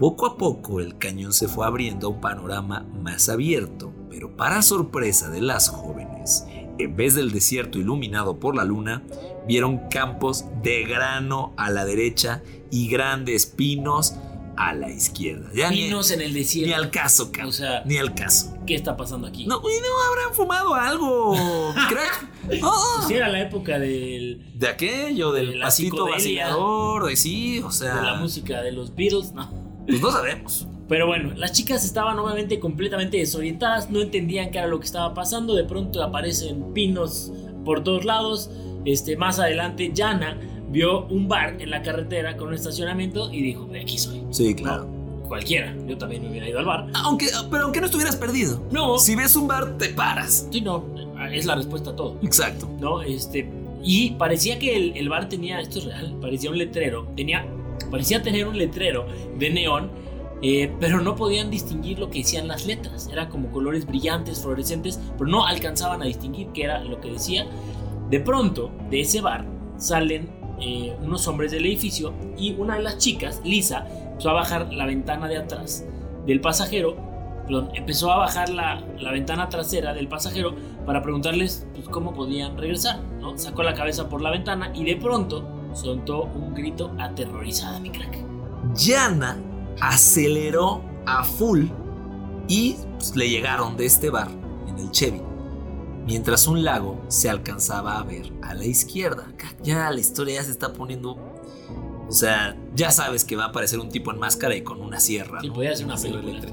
Poco 0.00 0.26
a 0.26 0.36
poco 0.38 0.80
el 0.80 0.96
cañón 0.98 1.32
se 1.34 1.46
fue 1.46 1.64
abriendo 1.66 2.06
a 2.06 2.10
un 2.10 2.20
panorama 2.20 2.86
más 3.00 3.28
abierto, 3.28 3.92
pero 4.10 4.34
para 4.36 4.62
sorpresa 4.62 5.28
de 5.28 5.42
las 5.42 5.68
jóvenes, 5.68 6.46
en 6.78 6.96
vez 6.96 7.14
del 7.14 7.30
desierto 7.30 7.78
iluminado 7.78 8.40
por 8.40 8.56
la 8.56 8.64
luna, 8.64 9.02
vieron 9.46 9.88
campos 9.90 10.46
de 10.62 10.84
grano 10.84 11.52
a 11.58 11.70
la 11.70 11.84
derecha 11.84 12.42
y 12.70 12.88
grandes 12.88 13.44
pinos 13.44 14.14
a 14.56 14.72
la 14.72 14.90
izquierda. 14.90 15.50
Ya 15.54 15.70
ni- 15.70 15.84
Pinos 15.84 16.10
en 16.10 16.22
el 16.22 16.32
ni, 16.32 16.40
desierto. 16.40 16.74
al 16.76 16.90
caso, 16.90 17.30
cabrón. 17.30 17.50
O 17.50 17.52
sea- 17.52 17.82
ni 17.84 17.98
al 17.98 18.14
caso. 18.14 18.54
¿Qué 18.66 18.74
está 18.74 18.96
pasando 18.96 19.26
aquí? 19.26 19.44
No, 19.46 19.60
no 19.60 19.66
habrán 19.68 20.34
fumado 20.34 20.74
algo, 20.74 21.34
crack. 21.90 22.62
Oh, 22.62 23.06
era 23.10 23.28
la 23.28 23.40
época 23.42 23.78
del, 23.78 24.50
de 24.54 24.66
aquello, 24.68 25.32
del 25.32 25.52
De 25.52 25.58
vacilador, 25.58 27.06
de 27.06 27.16
sí, 27.16 27.58
o 27.60 27.70
sea, 27.70 27.96
de 27.96 28.02
la 28.02 28.14
música 28.14 28.62
de 28.62 28.72
los 28.72 28.94
Beatles, 28.94 29.32
no. 29.32 29.69
Pues 29.90 30.00
no 30.02 30.10
sabemos. 30.10 30.66
Pero 30.88 31.06
bueno, 31.06 31.32
las 31.36 31.52
chicas 31.52 31.84
estaban 31.84 32.18
obviamente 32.18 32.58
completamente 32.58 33.16
desorientadas, 33.18 33.90
no 33.90 34.00
entendían 34.00 34.50
qué 34.50 34.58
era 34.58 34.66
lo 34.66 34.80
que 34.80 34.86
estaba 34.86 35.14
pasando, 35.14 35.54
de 35.54 35.64
pronto 35.64 36.02
aparecen 36.02 36.72
pinos 36.72 37.32
por 37.64 37.84
todos 37.84 38.04
lados. 38.04 38.50
Este, 38.84 39.16
más 39.16 39.38
adelante, 39.38 39.92
Jana 39.94 40.36
vio 40.70 41.06
un 41.06 41.28
bar 41.28 41.56
en 41.60 41.70
la 41.70 41.82
carretera 41.82 42.36
con 42.36 42.48
un 42.48 42.54
estacionamiento 42.54 43.32
y 43.32 43.42
dijo, 43.42 43.66
de 43.66 43.80
aquí 43.80 43.98
soy. 43.98 44.22
Sí, 44.30 44.54
¿No? 44.62 44.98
Cualquiera, 45.28 45.76
yo 45.86 45.96
también 45.96 46.22
me 46.24 46.30
hubiera 46.30 46.48
ido 46.48 46.58
al 46.58 46.64
bar. 46.64 46.86
Aunque, 46.94 47.28
pero 47.52 47.64
aunque 47.64 47.78
no 47.80 47.86
estuvieras 47.86 48.16
perdido. 48.16 48.60
No, 48.72 48.98
Si 48.98 49.14
ves 49.14 49.36
un 49.36 49.46
bar, 49.46 49.78
te 49.78 49.90
paras. 49.90 50.48
sí, 50.50 50.60
no, 50.60 50.84
es 51.32 51.46
la 51.46 51.54
respuesta 51.54 51.90
a 51.90 51.96
todo. 51.96 52.18
Exacto. 52.22 52.68
¿no? 52.80 53.00
Este, 53.02 53.48
y 53.80 54.10
parecía 54.12 54.58
que 54.58 54.74
el, 54.76 54.96
el 54.96 55.08
bar 55.08 55.28
tenía, 55.28 55.60
esto 55.60 55.78
es 55.78 55.84
real, 55.84 56.16
parecía 56.20 56.50
un 56.50 56.58
letrero, 56.58 57.06
tenía, 57.16 57.46
parecía 57.90 58.22
tener 58.22 58.46
un 58.46 58.58
letrero 58.58 59.06
de 59.38 59.50
neón, 59.50 59.90
eh, 60.42 60.72
pero 60.80 61.00
no 61.00 61.16
podían 61.16 61.50
distinguir 61.50 61.98
lo 61.98 62.10
que 62.10 62.18
decían 62.18 62.48
las 62.48 62.66
letras, 62.66 63.08
era 63.12 63.28
como 63.28 63.50
colores 63.50 63.86
brillantes, 63.86 64.40
fluorescentes, 64.40 64.98
pero 65.18 65.30
no 65.30 65.46
alcanzaban 65.46 66.02
a 66.02 66.06
distinguir 66.06 66.48
qué 66.54 66.64
era 66.64 66.82
lo 66.82 67.00
que 67.00 67.12
decía. 67.12 67.46
De 68.08 68.20
pronto, 68.20 68.72
de 68.90 69.00
ese 69.00 69.20
bar 69.20 69.46
salen 69.76 70.30
eh, 70.60 70.96
unos 71.00 71.26
hombres 71.28 71.52
del 71.52 71.66
edificio 71.66 72.14
y 72.36 72.54
una 72.54 72.76
de 72.76 72.82
las 72.82 72.98
chicas, 72.98 73.40
Lisa, 73.44 73.86
empezó 74.10 74.30
a 74.30 74.34
bajar 74.34 74.72
la 74.72 74.86
ventana 74.86 75.28
de 75.28 75.36
atrás 75.36 75.84
del 76.26 76.40
pasajero 76.40 77.10
perdón, 77.50 77.70
empezó 77.74 78.12
a 78.12 78.18
bajar 78.18 78.48
la, 78.48 78.80
la 79.00 79.10
ventana 79.10 79.48
trasera 79.48 79.92
del 79.92 80.06
pasajero 80.06 80.54
para 80.86 81.02
preguntarles 81.02 81.66
pues, 81.74 81.88
cómo 81.88 82.14
podían 82.14 82.56
regresar. 82.56 83.00
¿no? 83.20 83.36
Sacó 83.36 83.64
la 83.64 83.74
cabeza 83.74 84.08
por 84.08 84.22
la 84.22 84.30
ventana 84.30 84.70
y 84.72 84.84
de 84.84 84.94
pronto 84.94 85.59
soltó 85.74 86.24
un 86.24 86.54
grito 86.54 86.94
aterrorizada, 86.98 87.80
mi 87.80 87.90
crack. 87.90 88.18
Yana 88.74 89.38
aceleró 89.80 90.82
a 91.06 91.24
full 91.24 91.66
y 92.48 92.76
pues, 92.98 93.16
le 93.16 93.28
llegaron 93.28 93.76
de 93.76 93.86
este 93.86 94.10
bar 94.10 94.28
en 94.68 94.78
el 94.78 94.90
Chevy. 94.90 95.22
Mientras 96.06 96.46
un 96.46 96.64
lago 96.64 97.00
se 97.08 97.30
alcanzaba 97.30 97.98
a 97.98 98.02
ver 98.02 98.32
a 98.42 98.54
la 98.54 98.64
izquierda. 98.64 99.32
Ya 99.62 99.90
la 99.90 100.00
historia 100.00 100.36
ya 100.36 100.44
se 100.44 100.50
está 100.50 100.72
poniendo. 100.72 101.16
O 102.08 102.12
sea, 102.12 102.56
ya 102.74 102.90
sabes 102.90 103.24
que 103.24 103.36
va 103.36 103.44
a 103.44 103.48
aparecer 103.48 103.78
un 103.78 103.88
tipo 103.88 104.10
en 104.10 104.18
máscara 104.18 104.56
y 104.56 104.62
con 104.62 104.80
una 104.80 104.98
sierra. 104.98 105.40
Sí, 105.40 105.48
¿no? 105.48 105.54
podía 105.54 105.76
ser 105.76 105.86
una 105.86 105.96
película. 105.96 106.52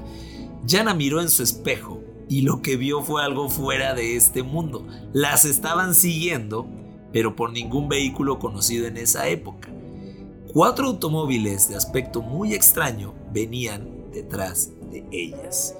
Yana 0.64 0.94
miró 0.94 1.20
en 1.20 1.28
su 1.30 1.42
espejo 1.42 2.02
y 2.28 2.42
lo 2.42 2.62
que 2.62 2.76
vio 2.76 3.02
fue 3.02 3.24
algo 3.24 3.48
fuera 3.48 3.94
de 3.94 4.16
este 4.16 4.42
mundo. 4.42 4.86
Las 5.12 5.44
estaban 5.44 5.94
siguiendo, 5.94 6.68
pero 7.12 7.34
por 7.36 7.52
ningún 7.52 7.88
vehículo 7.88 8.38
conocido 8.38 8.86
en 8.86 8.96
esa 8.96 9.28
época. 9.28 9.68
Cuatro 10.52 10.86
automóviles 10.86 11.68
de 11.68 11.76
aspecto 11.76 12.22
muy 12.22 12.54
extraño 12.54 13.14
venían 13.32 14.10
detrás 14.12 14.70
de 14.90 15.04
ellas. 15.12 15.74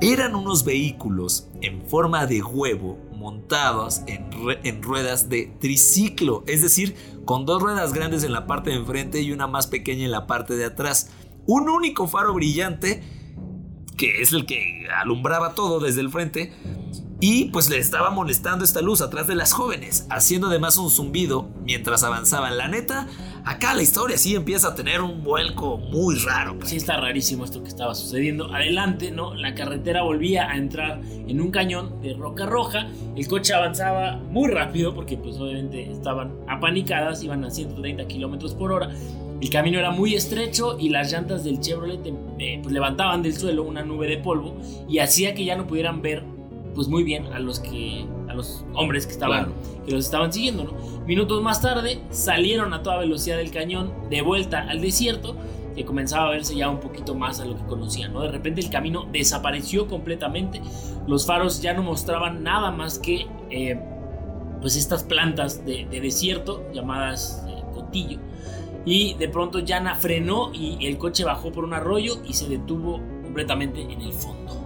Eran 0.00 0.34
unos 0.34 0.64
vehículos 0.64 1.48
en 1.60 1.82
forma 1.82 2.26
de 2.26 2.42
huevo 2.42 2.98
montados 3.12 4.02
en, 4.06 4.28
en 4.64 4.82
ruedas 4.82 5.28
de 5.28 5.52
triciclo, 5.60 6.42
es 6.46 6.60
decir, 6.60 6.96
con 7.24 7.46
dos 7.46 7.62
ruedas 7.62 7.92
grandes 7.92 8.24
en 8.24 8.32
la 8.32 8.46
parte 8.46 8.70
de 8.70 8.76
enfrente 8.76 9.22
y 9.22 9.32
una 9.32 9.46
más 9.46 9.68
pequeña 9.68 10.04
en 10.04 10.10
la 10.10 10.26
parte 10.26 10.56
de 10.56 10.64
atrás. 10.64 11.10
Un 11.46 11.68
único 11.68 12.08
faro 12.08 12.34
brillante, 12.34 13.02
que 13.96 14.20
es 14.22 14.32
el 14.32 14.44
que 14.44 14.86
alumbraba 15.00 15.54
todo 15.54 15.80
desde 15.80 16.00
el 16.00 16.10
frente, 16.10 16.52
y 17.22 17.44
pues 17.50 17.70
le 17.70 17.78
estaba 17.78 18.10
molestando 18.10 18.64
esta 18.64 18.80
luz 18.80 19.00
atrás 19.00 19.28
de 19.28 19.36
las 19.36 19.52
jóvenes, 19.52 20.08
haciendo 20.10 20.48
además 20.48 20.76
un 20.76 20.90
zumbido 20.90 21.48
mientras 21.62 22.02
avanzaban. 22.02 22.58
La 22.58 22.66
neta, 22.66 23.06
acá 23.44 23.74
la 23.74 23.82
historia 23.82 24.18
sí 24.18 24.34
empieza 24.34 24.70
a 24.70 24.74
tener 24.74 25.00
un 25.00 25.22
vuelco 25.22 25.78
muy 25.78 26.16
raro. 26.16 26.58
pues. 26.58 26.70
Sí 26.70 26.76
está 26.78 26.96
rarísimo 26.96 27.44
esto 27.44 27.62
que 27.62 27.68
estaba 27.68 27.94
sucediendo. 27.94 28.52
Adelante, 28.52 29.12
¿no? 29.12 29.36
La 29.36 29.54
carretera 29.54 30.02
volvía 30.02 30.50
a 30.50 30.56
entrar 30.56 31.00
en 31.04 31.40
un 31.40 31.52
cañón 31.52 32.02
de 32.02 32.14
roca 32.14 32.44
roja. 32.44 32.88
El 33.14 33.28
coche 33.28 33.54
avanzaba 33.54 34.16
muy 34.16 34.50
rápido 34.50 34.92
porque 34.92 35.16
pues 35.16 35.36
obviamente 35.36 35.92
estaban 35.92 36.32
apanicadas, 36.48 37.22
iban 37.22 37.44
a 37.44 37.52
130 37.52 38.04
kilómetros 38.08 38.52
por 38.54 38.72
hora. 38.72 38.90
El 39.40 39.50
camino 39.50 39.78
era 39.78 39.92
muy 39.92 40.16
estrecho 40.16 40.76
y 40.76 40.88
las 40.88 41.12
llantas 41.12 41.44
del 41.44 41.60
Chevrolet 41.60 42.00
eh, 42.38 42.58
pues, 42.60 42.72
levantaban 42.72 43.22
del 43.22 43.36
suelo 43.36 43.62
una 43.62 43.84
nube 43.84 44.08
de 44.08 44.18
polvo 44.18 44.56
y 44.88 44.98
hacía 44.98 45.34
que 45.34 45.44
ya 45.44 45.56
no 45.56 45.68
pudieran 45.68 46.02
ver 46.02 46.24
pues 46.74 46.88
muy 46.88 47.02
bien 47.04 47.26
a 47.32 47.38
los 47.38 47.60
que 47.60 48.06
a 48.28 48.34
los 48.34 48.64
hombres 48.74 49.06
que 49.06 49.12
estaban 49.12 49.44
Claro. 49.44 49.54
que 49.84 49.92
los 49.92 50.04
estaban 50.04 50.32
siguiendo, 50.32 50.64
¿no? 50.64 50.72
Minutos 51.06 51.42
más 51.42 51.60
tarde 51.60 52.00
salieron 52.10 52.72
a 52.72 52.82
toda 52.82 52.98
velocidad 52.98 53.36
del 53.36 53.50
cañón 53.50 53.92
de 54.10 54.22
vuelta 54.22 54.66
al 54.68 54.80
desierto 54.80 55.36
que 55.74 55.84
comenzaba 55.84 56.28
a 56.28 56.30
verse 56.30 56.54
ya 56.54 56.68
un 56.68 56.80
poquito 56.80 57.14
más 57.14 57.40
a 57.40 57.44
lo 57.46 57.56
que 57.56 57.64
conocían, 57.64 58.12
¿no? 58.12 58.20
De 58.22 58.30
repente 58.30 58.60
el 58.60 58.68
camino 58.70 59.06
desapareció 59.10 59.86
completamente, 59.88 60.60
los 61.06 61.26
faros 61.26 61.62
ya 61.62 61.72
no 61.74 61.82
mostraban 61.82 62.42
nada 62.42 62.70
más 62.70 62.98
que 62.98 63.26
eh, 63.50 63.80
pues 64.60 64.76
estas 64.76 65.02
plantas 65.02 65.64
de, 65.64 65.86
de 65.90 66.00
desierto 66.00 66.62
llamadas 66.72 67.44
eh, 67.48 67.62
cotillo 67.74 68.18
y 68.84 69.14
de 69.14 69.28
pronto 69.28 69.60
Yana 69.60 69.94
frenó 69.94 70.50
y 70.52 70.86
el 70.86 70.98
coche 70.98 71.24
bajó 71.24 71.52
por 71.52 71.64
un 71.64 71.72
arroyo 71.74 72.14
y 72.28 72.34
se 72.34 72.48
detuvo 72.48 73.00
completamente 73.22 73.80
en 73.80 74.00
el 74.02 74.12
fondo. 74.12 74.61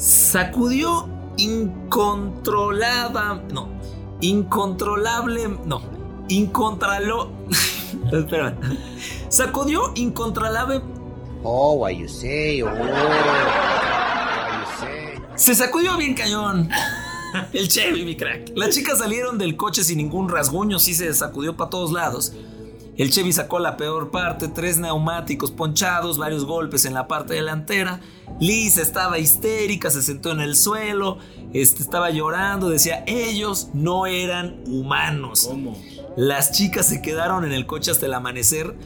Sacudió 0.00 1.06
incontrolada. 1.36 3.34
No. 3.52 3.68
Incontrolable. 4.22 5.58
No. 5.66 5.82
Incontralo. 6.28 7.30
Espera. 8.10 8.56
Sacudió 9.28 9.92
incontrolable. 9.96 10.80
Oh, 11.42 11.74
what 11.74 11.90
you 11.92 12.08
say, 12.08 12.62
oh, 12.62 12.66
what 12.66 12.78
you 12.78 14.66
say. 14.80 15.18
Se 15.34 15.54
sacudió 15.54 15.98
bien 15.98 16.14
cañón. 16.14 16.70
El 17.52 17.68
Chevy, 17.68 18.02
mi 18.06 18.16
crack. 18.16 18.52
Las 18.54 18.74
chicas 18.74 19.00
salieron 19.00 19.36
del 19.36 19.54
coche 19.58 19.84
sin 19.84 19.98
ningún 19.98 20.30
rasguño, 20.30 20.78
sí 20.78 20.94
se 20.94 21.12
sacudió 21.12 21.58
para 21.58 21.68
todos 21.68 21.92
lados. 21.92 22.32
El 22.96 23.10
Chevy 23.10 23.32
sacó 23.32 23.58
la 23.58 23.76
peor 23.76 24.10
parte, 24.10 24.48
tres 24.48 24.78
neumáticos 24.78 25.50
ponchados, 25.50 26.18
varios 26.18 26.44
golpes 26.44 26.84
en 26.84 26.94
la 26.94 27.08
parte 27.08 27.34
delantera. 27.34 28.00
Liz 28.40 28.76
estaba 28.76 29.18
histérica, 29.18 29.90
se 29.90 30.02
sentó 30.02 30.30
en 30.32 30.40
el 30.40 30.56
suelo, 30.56 31.18
este, 31.52 31.82
estaba 31.82 32.10
llorando, 32.10 32.68
decía, 32.68 33.04
ellos 33.06 33.68
no 33.72 34.06
eran 34.06 34.62
humanos. 34.66 35.46
¿Cómo? 35.48 35.76
Las 36.16 36.52
chicas 36.52 36.86
se 36.86 37.00
quedaron 37.00 37.44
en 37.44 37.52
el 37.52 37.66
coche 37.66 37.90
hasta 37.90 38.06
el 38.06 38.14
amanecer. 38.14 38.76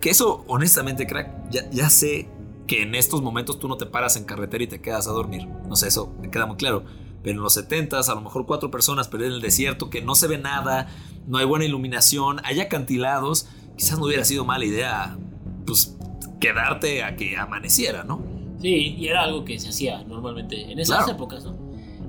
Que 0.00 0.10
eso, 0.10 0.44
honestamente, 0.46 1.06
crack, 1.06 1.50
ya, 1.50 1.68
ya 1.70 1.90
sé 1.90 2.28
que 2.66 2.82
en 2.82 2.94
estos 2.94 3.22
momentos 3.22 3.58
tú 3.58 3.68
no 3.68 3.76
te 3.76 3.86
paras 3.86 4.16
en 4.16 4.24
carretera 4.24 4.64
y 4.64 4.66
te 4.66 4.80
quedas 4.80 5.06
a 5.06 5.12
dormir. 5.12 5.46
No 5.68 5.76
sé, 5.76 5.88
eso 5.88 6.12
me 6.20 6.30
queda 6.30 6.46
muy 6.46 6.56
claro. 6.56 6.84
Pero 7.26 7.38
en 7.38 7.42
los 7.42 7.56
70s, 7.56 8.08
a 8.08 8.14
lo 8.14 8.20
mejor 8.20 8.46
cuatro 8.46 8.70
personas, 8.70 9.08
pero 9.08 9.24
en 9.24 9.32
el 9.32 9.40
desierto, 9.40 9.90
que 9.90 10.00
no 10.00 10.14
se 10.14 10.28
ve 10.28 10.38
nada, 10.38 10.86
no 11.26 11.38
hay 11.38 11.44
buena 11.44 11.64
iluminación, 11.64 12.40
hay 12.44 12.60
acantilados, 12.60 13.48
quizás 13.76 13.98
no 13.98 14.04
hubiera 14.04 14.24
sido 14.24 14.44
mala 14.44 14.64
idea, 14.64 15.18
pues, 15.66 15.96
quedarte 16.38 17.02
a 17.02 17.16
que 17.16 17.36
amaneciera, 17.36 18.04
¿no? 18.04 18.22
Sí, 18.62 18.94
y 18.96 19.08
era 19.08 19.24
algo 19.24 19.44
que 19.44 19.58
se 19.58 19.70
hacía 19.70 20.04
normalmente 20.04 20.70
en 20.70 20.78
esas 20.78 20.98
Claro. 20.98 21.12
épocas, 21.14 21.44
¿no? 21.46 21.56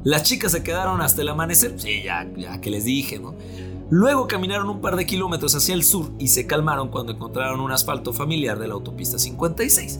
Las 0.03 0.21
chicas 0.21 0.51
se 0.51 0.61
quedaron 0.61 1.01
hasta 1.01 1.23
el 1.23 1.29
amanecer. 1.29 1.73
Sí, 1.79 2.03
ya, 2.03 2.27
ya 2.37 2.61
que 2.61 2.69
les 2.69 2.83
dije, 2.85 3.17
¿no? 3.17 3.33
Luego 3.89 4.27
caminaron 4.27 4.69
un 4.69 4.81
par 4.81 4.97
de 4.97 5.07
kilómetros 5.07 5.55
hacia 5.55 5.73
el 5.73 5.83
sur 5.83 6.11
y 6.19 6.27
se 6.27 6.45
calmaron 6.45 6.89
cuando 6.89 7.11
encontraron 7.13 7.59
un 7.59 7.71
asfalto 7.71 8.13
familiar 8.13 8.59
de 8.59 8.67
la 8.67 8.75
autopista 8.75 9.17
56. 9.17 9.99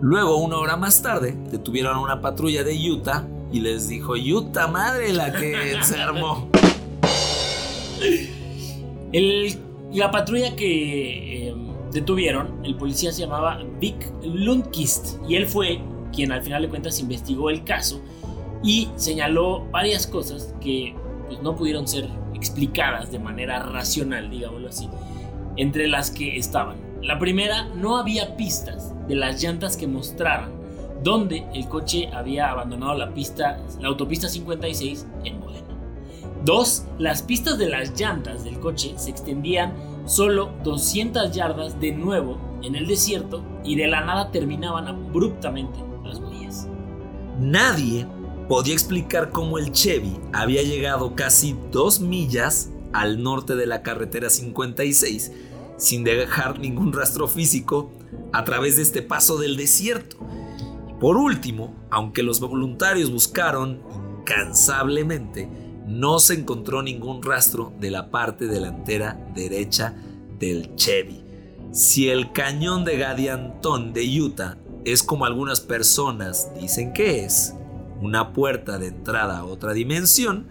Luego, 0.00 0.36
una 0.38 0.56
hora 0.56 0.76
más 0.76 1.00
tarde, 1.00 1.36
detuvieron 1.52 1.96
a 1.96 2.00
una 2.00 2.20
patrulla 2.20 2.64
de 2.64 2.74
Utah 2.90 3.24
y 3.52 3.60
les 3.60 3.88
dijo, 3.88 4.12
Utah 4.14 4.66
madre 4.66 5.12
la 5.12 5.32
que 5.32 5.76
se 5.82 6.00
armó. 6.00 6.48
La 9.92 10.10
patrulla 10.10 10.54
que 10.54 11.48
eh, 11.48 11.54
detuvieron, 11.92 12.60
el 12.64 12.76
policía 12.76 13.10
se 13.12 13.22
llamaba 13.22 13.62
Vic 13.80 14.12
Lundquist 14.22 15.16
y 15.26 15.36
él 15.36 15.46
fue 15.46 15.80
quien 16.12 16.30
al 16.30 16.42
final 16.42 16.62
de 16.62 16.68
cuentas 16.68 17.00
investigó 17.00 17.50
el 17.50 17.64
caso 17.64 18.00
y 18.62 18.88
señaló 18.96 19.64
varias 19.70 20.06
cosas 20.06 20.54
que 20.60 20.94
pues, 21.26 21.40
no 21.42 21.56
pudieron 21.56 21.88
ser 21.88 22.08
explicadas 22.34 23.10
de 23.10 23.18
manera 23.18 23.62
racional, 23.62 24.30
digámoslo 24.30 24.68
así, 24.68 24.88
entre 25.56 25.88
las 25.88 26.10
que 26.10 26.36
estaban. 26.36 26.76
La 27.02 27.18
primera, 27.18 27.64
no 27.74 27.96
había 27.96 28.36
pistas 28.36 28.92
de 29.08 29.14
las 29.14 29.42
llantas 29.42 29.76
que 29.76 29.86
mostraran 29.86 30.57
dónde 31.02 31.46
el 31.54 31.68
coche 31.68 32.08
había 32.12 32.50
abandonado 32.50 32.94
la 32.94 33.12
pista, 33.14 33.60
la 33.80 33.88
autopista 33.88 34.28
56 34.28 35.06
en 35.24 35.40
Modena. 35.40 35.66
Dos, 36.44 36.84
las 36.98 37.22
pistas 37.22 37.58
de 37.58 37.68
las 37.68 37.98
llantas 37.98 38.44
del 38.44 38.58
coche 38.60 38.94
se 38.96 39.10
extendían 39.10 39.74
solo 40.06 40.50
200 40.64 41.32
yardas 41.32 41.80
de 41.80 41.92
nuevo 41.92 42.38
en 42.62 42.74
el 42.74 42.86
desierto 42.86 43.44
y 43.64 43.76
de 43.76 43.86
la 43.86 44.04
nada 44.04 44.30
terminaban 44.30 44.88
abruptamente 44.88 45.78
las 46.04 46.18
huellas. 46.18 46.68
Nadie 47.38 48.06
podía 48.48 48.72
explicar 48.72 49.30
cómo 49.30 49.58
el 49.58 49.72
Chevy 49.72 50.18
había 50.32 50.62
llegado 50.62 51.14
casi 51.14 51.56
dos 51.70 52.00
millas 52.00 52.70
al 52.92 53.22
norte 53.22 53.54
de 53.54 53.66
la 53.66 53.82
carretera 53.82 54.30
56 54.30 55.32
sin 55.76 56.04
dejar 56.04 56.58
ningún 56.58 56.92
rastro 56.92 57.28
físico 57.28 57.92
a 58.32 58.44
través 58.44 58.76
de 58.76 58.82
este 58.82 59.02
paso 59.02 59.38
del 59.38 59.56
desierto. 59.56 60.16
Por 61.00 61.16
último, 61.16 61.74
aunque 61.90 62.22
los 62.22 62.40
voluntarios 62.40 63.12
buscaron 63.12 63.80
incansablemente, 64.20 65.48
no 65.86 66.18
se 66.18 66.34
encontró 66.34 66.82
ningún 66.82 67.22
rastro 67.22 67.72
de 67.78 67.90
la 67.90 68.10
parte 68.10 68.46
delantera 68.46 69.18
derecha 69.34 69.94
del 70.38 70.74
Chevy. 70.74 71.24
Si 71.72 72.08
el 72.08 72.32
cañón 72.32 72.84
de 72.84 72.98
Gadianton 72.98 73.92
de 73.92 74.20
Utah 74.20 74.58
es 74.84 75.02
como 75.02 75.24
algunas 75.24 75.60
personas 75.60 76.50
dicen 76.60 76.92
que 76.92 77.24
es, 77.24 77.54
una 78.00 78.32
puerta 78.32 78.78
de 78.78 78.88
entrada 78.88 79.38
a 79.38 79.44
otra 79.44 79.72
dimensión, 79.72 80.46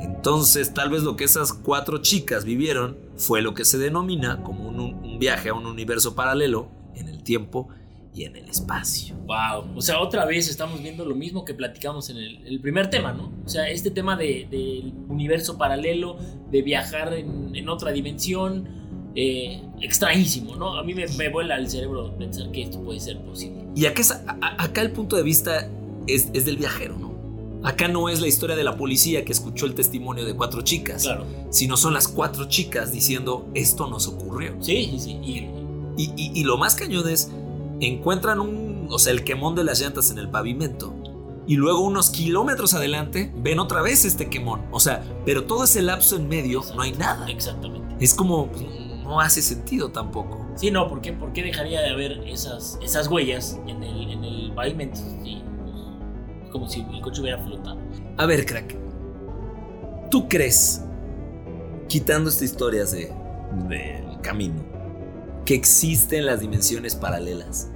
entonces 0.00 0.74
tal 0.74 0.90
vez 0.90 1.02
lo 1.02 1.16
que 1.16 1.24
esas 1.24 1.52
cuatro 1.52 1.98
chicas 1.98 2.44
vivieron 2.44 2.96
fue 3.16 3.42
lo 3.42 3.54
que 3.54 3.64
se 3.64 3.78
denomina 3.78 4.42
como 4.42 4.68
un 4.68 5.18
viaje 5.18 5.50
a 5.50 5.54
un 5.54 5.66
universo 5.66 6.14
paralelo 6.14 6.68
en 6.94 7.08
el 7.08 7.22
tiempo 7.22 7.68
y 8.14 8.24
en 8.24 8.36
el 8.36 8.48
espacio. 8.48 9.14
Wow, 9.26 9.74
o 9.76 9.80
sea, 9.80 9.98
otra 10.00 10.24
vez 10.26 10.48
estamos 10.50 10.82
viendo 10.82 11.04
lo 11.04 11.14
mismo 11.14 11.44
que 11.44 11.54
platicamos 11.54 12.10
en 12.10 12.18
el, 12.18 12.46
el 12.46 12.60
primer 12.60 12.90
tema, 12.90 13.12
¿no? 13.12 13.32
O 13.44 13.48
sea, 13.48 13.68
este 13.70 13.90
tema 13.90 14.16
de- 14.16 14.46
del 14.50 14.92
universo 15.08 15.56
paralelo, 15.56 16.16
de 16.50 16.60
viajar 16.62 17.14
en, 17.14 17.54
en 17.56 17.68
otra 17.70 17.90
dimensión, 17.92 18.68
eh, 19.14 19.62
extrañísimo, 19.80 20.56
¿no? 20.56 20.76
A 20.78 20.82
mí 20.84 20.94
me, 20.94 21.06
me 21.16 21.28
vuela 21.30 21.56
el 21.56 21.68
cerebro 21.68 22.16
pensar 22.18 22.50
que 22.50 22.62
esto 22.62 22.82
puede 22.82 23.00
ser 23.00 23.18
posible. 23.22 23.64
Y 23.74 23.86
acá, 23.86 24.00
es- 24.02 24.12
a- 24.12 24.62
acá 24.62 24.82
el 24.82 24.92
punto 24.92 25.16
de 25.16 25.22
vista 25.22 25.68
es, 26.06 26.28
es 26.34 26.44
del 26.44 26.56
viajero, 26.58 26.96
¿no? 26.98 27.12
Acá 27.64 27.88
no 27.88 28.08
es 28.08 28.20
la 28.20 28.26
historia 28.26 28.56
de 28.56 28.64
la 28.64 28.76
policía 28.76 29.24
que 29.24 29.32
escuchó 29.32 29.66
el 29.66 29.74
testimonio 29.74 30.24
de 30.24 30.34
cuatro 30.34 30.62
chicas, 30.62 31.04
Claro. 31.04 31.24
sino 31.50 31.76
son 31.76 31.94
las 31.94 32.08
cuatro 32.08 32.46
chicas 32.48 32.90
diciendo 32.92 33.48
esto 33.54 33.86
nos 33.86 34.06
ocurrió. 34.08 34.56
Sí, 34.60 34.88
sí, 34.92 34.98
sí. 34.98 35.10
Y, 35.22 35.62
Y, 35.94 36.04
y- 36.16 36.32
y 36.40 36.44
lo 36.44 36.56
más 36.56 36.74
cañón 36.74 37.06
es, 37.06 37.30
encuentran 37.88 38.40
un, 38.40 38.88
o 38.90 38.98
sea, 38.98 39.12
el 39.12 39.24
quemón 39.24 39.54
de 39.54 39.64
las 39.64 39.80
llantas 39.80 40.10
en 40.10 40.18
el 40.18 40.28
pavimento. 40.28 40.94
Y 41.46 41.56
luego 41.56 41.80
unos 41.80 42.10
kilómetros 42.10 42.74
adelante 42.74 43.32
ven 43.36 43.58
otra 43.58 43.82
vez 43.82 44.04
este 44.04 44.30
quemón. 44.30 44.62
O 44.70 44.78
sea, 44.78 45.02
pero 45.24 45.44
todo 45.44 45.64
ese 45.64 45.82
lapso 45.82 46.16
en 46.16 46.28
medio 46.28 46.62
no 46.76 46.82
hay 46.82 46.92
nada. 46.92 47.28
Exactamente. 47.28 47.96
Es 47.98 48.14
como, 48.14 48.50
no 49.02 49.20
hace 49.20 49.42
sentido 49.42 49.90
tampoco. 49.90 50.46
Sí, 50.54 50.70
no, 50.70 50.88
¿por 50.88 51.00
qué, 51.00 51.12
por 51.12 51.32
qué 51.32 51.42
dejaría 51.42 51.80
de 51.80 51.90
haber 51.90 52.12
esas, 52.28 52.78
esas 52.82 53.08
huellas 53.08 53.58
en 53.66 53.82
el, 53.82 54.10
en 54.10 54.24
el 54.24 54.52
pavimento? 54.54 55.00
Sí, 55.24 55.42
pues, 55.62 56.50
como 56.50 56.68
si 56.68 56.80
el 56.80 57.00
coche 57.00 57.20
hubiera 57.20 57.42
flotado. 57.42 57.78
A 58.18 58.26
ver, 58.26 58.46
crack. 58.46 58.76
¿Tú 60.10 60.28
crees, 60.28 60.84
quitando 61.88 62.30
estas 62.30 62.42
historias 62.42 62.92
de, 62.92 63.12
del 63.68 64.20
camino, 64.20 64.62
que 65.44 65.54
existen 65.54 66.26
las 66.26 66.40
dimensiones 66.40 66.94
paralelas? 66.94 67.71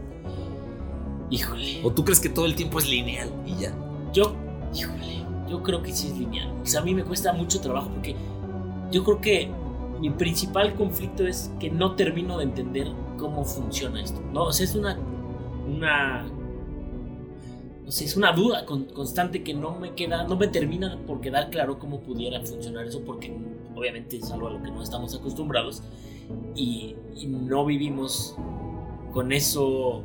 Híjole. 1.30 1.80
¿O 1.84 1.90
tú 1.90 2.04
crees 2.04 2.20
que 2.20 2.28
todo 2.28 2.46
el 2.46 2.54
tiempo 2.54 2.78
es 2.78 2.88
lineal 2.88 3.30
y 3.46 3.56
ya? 3.62 3.74
Yo, 4.12 4.34
híjole, 4.74 5.24
yo 5.48 5.62
creo 5.62 5.82
que 5.82 5.92
sí 5.92 6.08
es 6.08 6.18
lineal. 6.18 6.52
O 6.62 6.66
sea, 6.66 6.80
a 6.80 6.84
mí 6.84 6.94
me 6.94 7.02
cuesta 7.04 7.32
mucho 7.32 7.60
trabajo 7.60 7.90
porque 7.90 8.14
yo 8.92 9.02
creo 9.04 9.20
que 9.20 9.50
mi 10.00 10.10
principal 10.10 10.74
conflicto 10.74 11.26
es 11.26 11.50
que 11.58 11.70
no 11.70 11.94
termino 11.96 12.38
de 12.38 12.44
entender 12.44 12.88
cómo 13.18 13.44
funciona 13.44 14.00
esto. 14.02 14.20
No, 14.32 14.44
o 14.44 14.52
sea, 14.52 14.64
es 14.64 14.74
una, 14.74 14.98
una, 15.66 16.24
no 17.84 17.90
sé, 17.90 18.04
es 18.04 18.16
una 18.16 18.32
duda 18.32 18.64
con- 18.66 18.84
constante 18.84 19.42
que 19.42 19.54
no 19.54 19.74
me 19.78 19.94
queda, 19.94 20.24
no 20.24 20.36
me 20.36 20.48
termina 20.48 20.98
por 21.06 21.20
quedar 21.20 21.50
claro 21.50 21.78
cómo 21.78 22.00
pudiera 22.00 22.40
funcionar 22.42 22.86
eso 22.86 23.00
porque 23.04 23.36
obviamente 23.74 24.18
es 24.18 24.30
algo 24.30 24.48
a 24.48 24.50
lo 24.52 24.62
que 24.62 24.70
no 24.70 24.82
estamos 24.82 25.14
acostumbrados 25.14 25.82
y, 26.54 26.94
y 27.16 27.26
no 27.26 27.64
vivimos 27.64 28.36
con 29.12 29.32
eso 29.32 30.02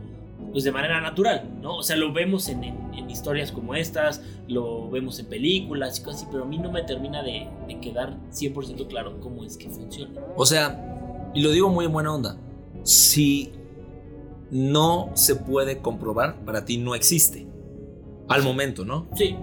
pues 0.51 0.63
de 0.63 0.71
manera 0.71 0.99
natural, 1.01 1.49
¿no? 1.61 1.77
O 1.77 1.83
sea, 1.83 1.95
lo 1.95 2.11
vemos 2.13 2.49
en, 2.49 2.63
en- 2.63 2.93
en 2.93 3.09
historias 3.09 3.51
como 3.51 3.73
estas, 3.75 4.21
lo 4.47 4.89
vemos 4.89 5.17
en 5.19 5.27
películas 5.27 5.99
y 5.99 6.03
cosas 6.03 6.21
así, 6.23 6.29
pero 6.31 6.43
a 6.43 6.47
mí 6.47 6.57
no 6.57 6.71
me 6.71 6.81
termina 6.83 7.23
de, 7.23 7.47
de 7.67 7.79
quedar 7.79 8.17
100% 8.31 8.87
claro 8.87 9.19
cómo 9.21 9.43
es 9.43 9.55
que 9.57 9.69
funciona. 9.69 10.19
O 10.35 10.45
sea, 10.45 11.31
y 11.33 11.41
lo 11.41 11.51
digo 11.51 11.69
muy 11.69 11.85
en 11.85 11.93
buena 11.93 12.13
onda, 12.13 12.37
si 12.83 13.51
no 14.49 15.11
se 15.13 15.35
puede 15.35 15.77
comprobar, 15.79 16.43
para 16.45 16.65
ti 16.65 16.77
no 16.77 16.95
existe. 16.95 17.47
Al 18.27 18.43
momento, 18.43 18.85
¿no? 18.85 19.07
Sí, 19.15 19.35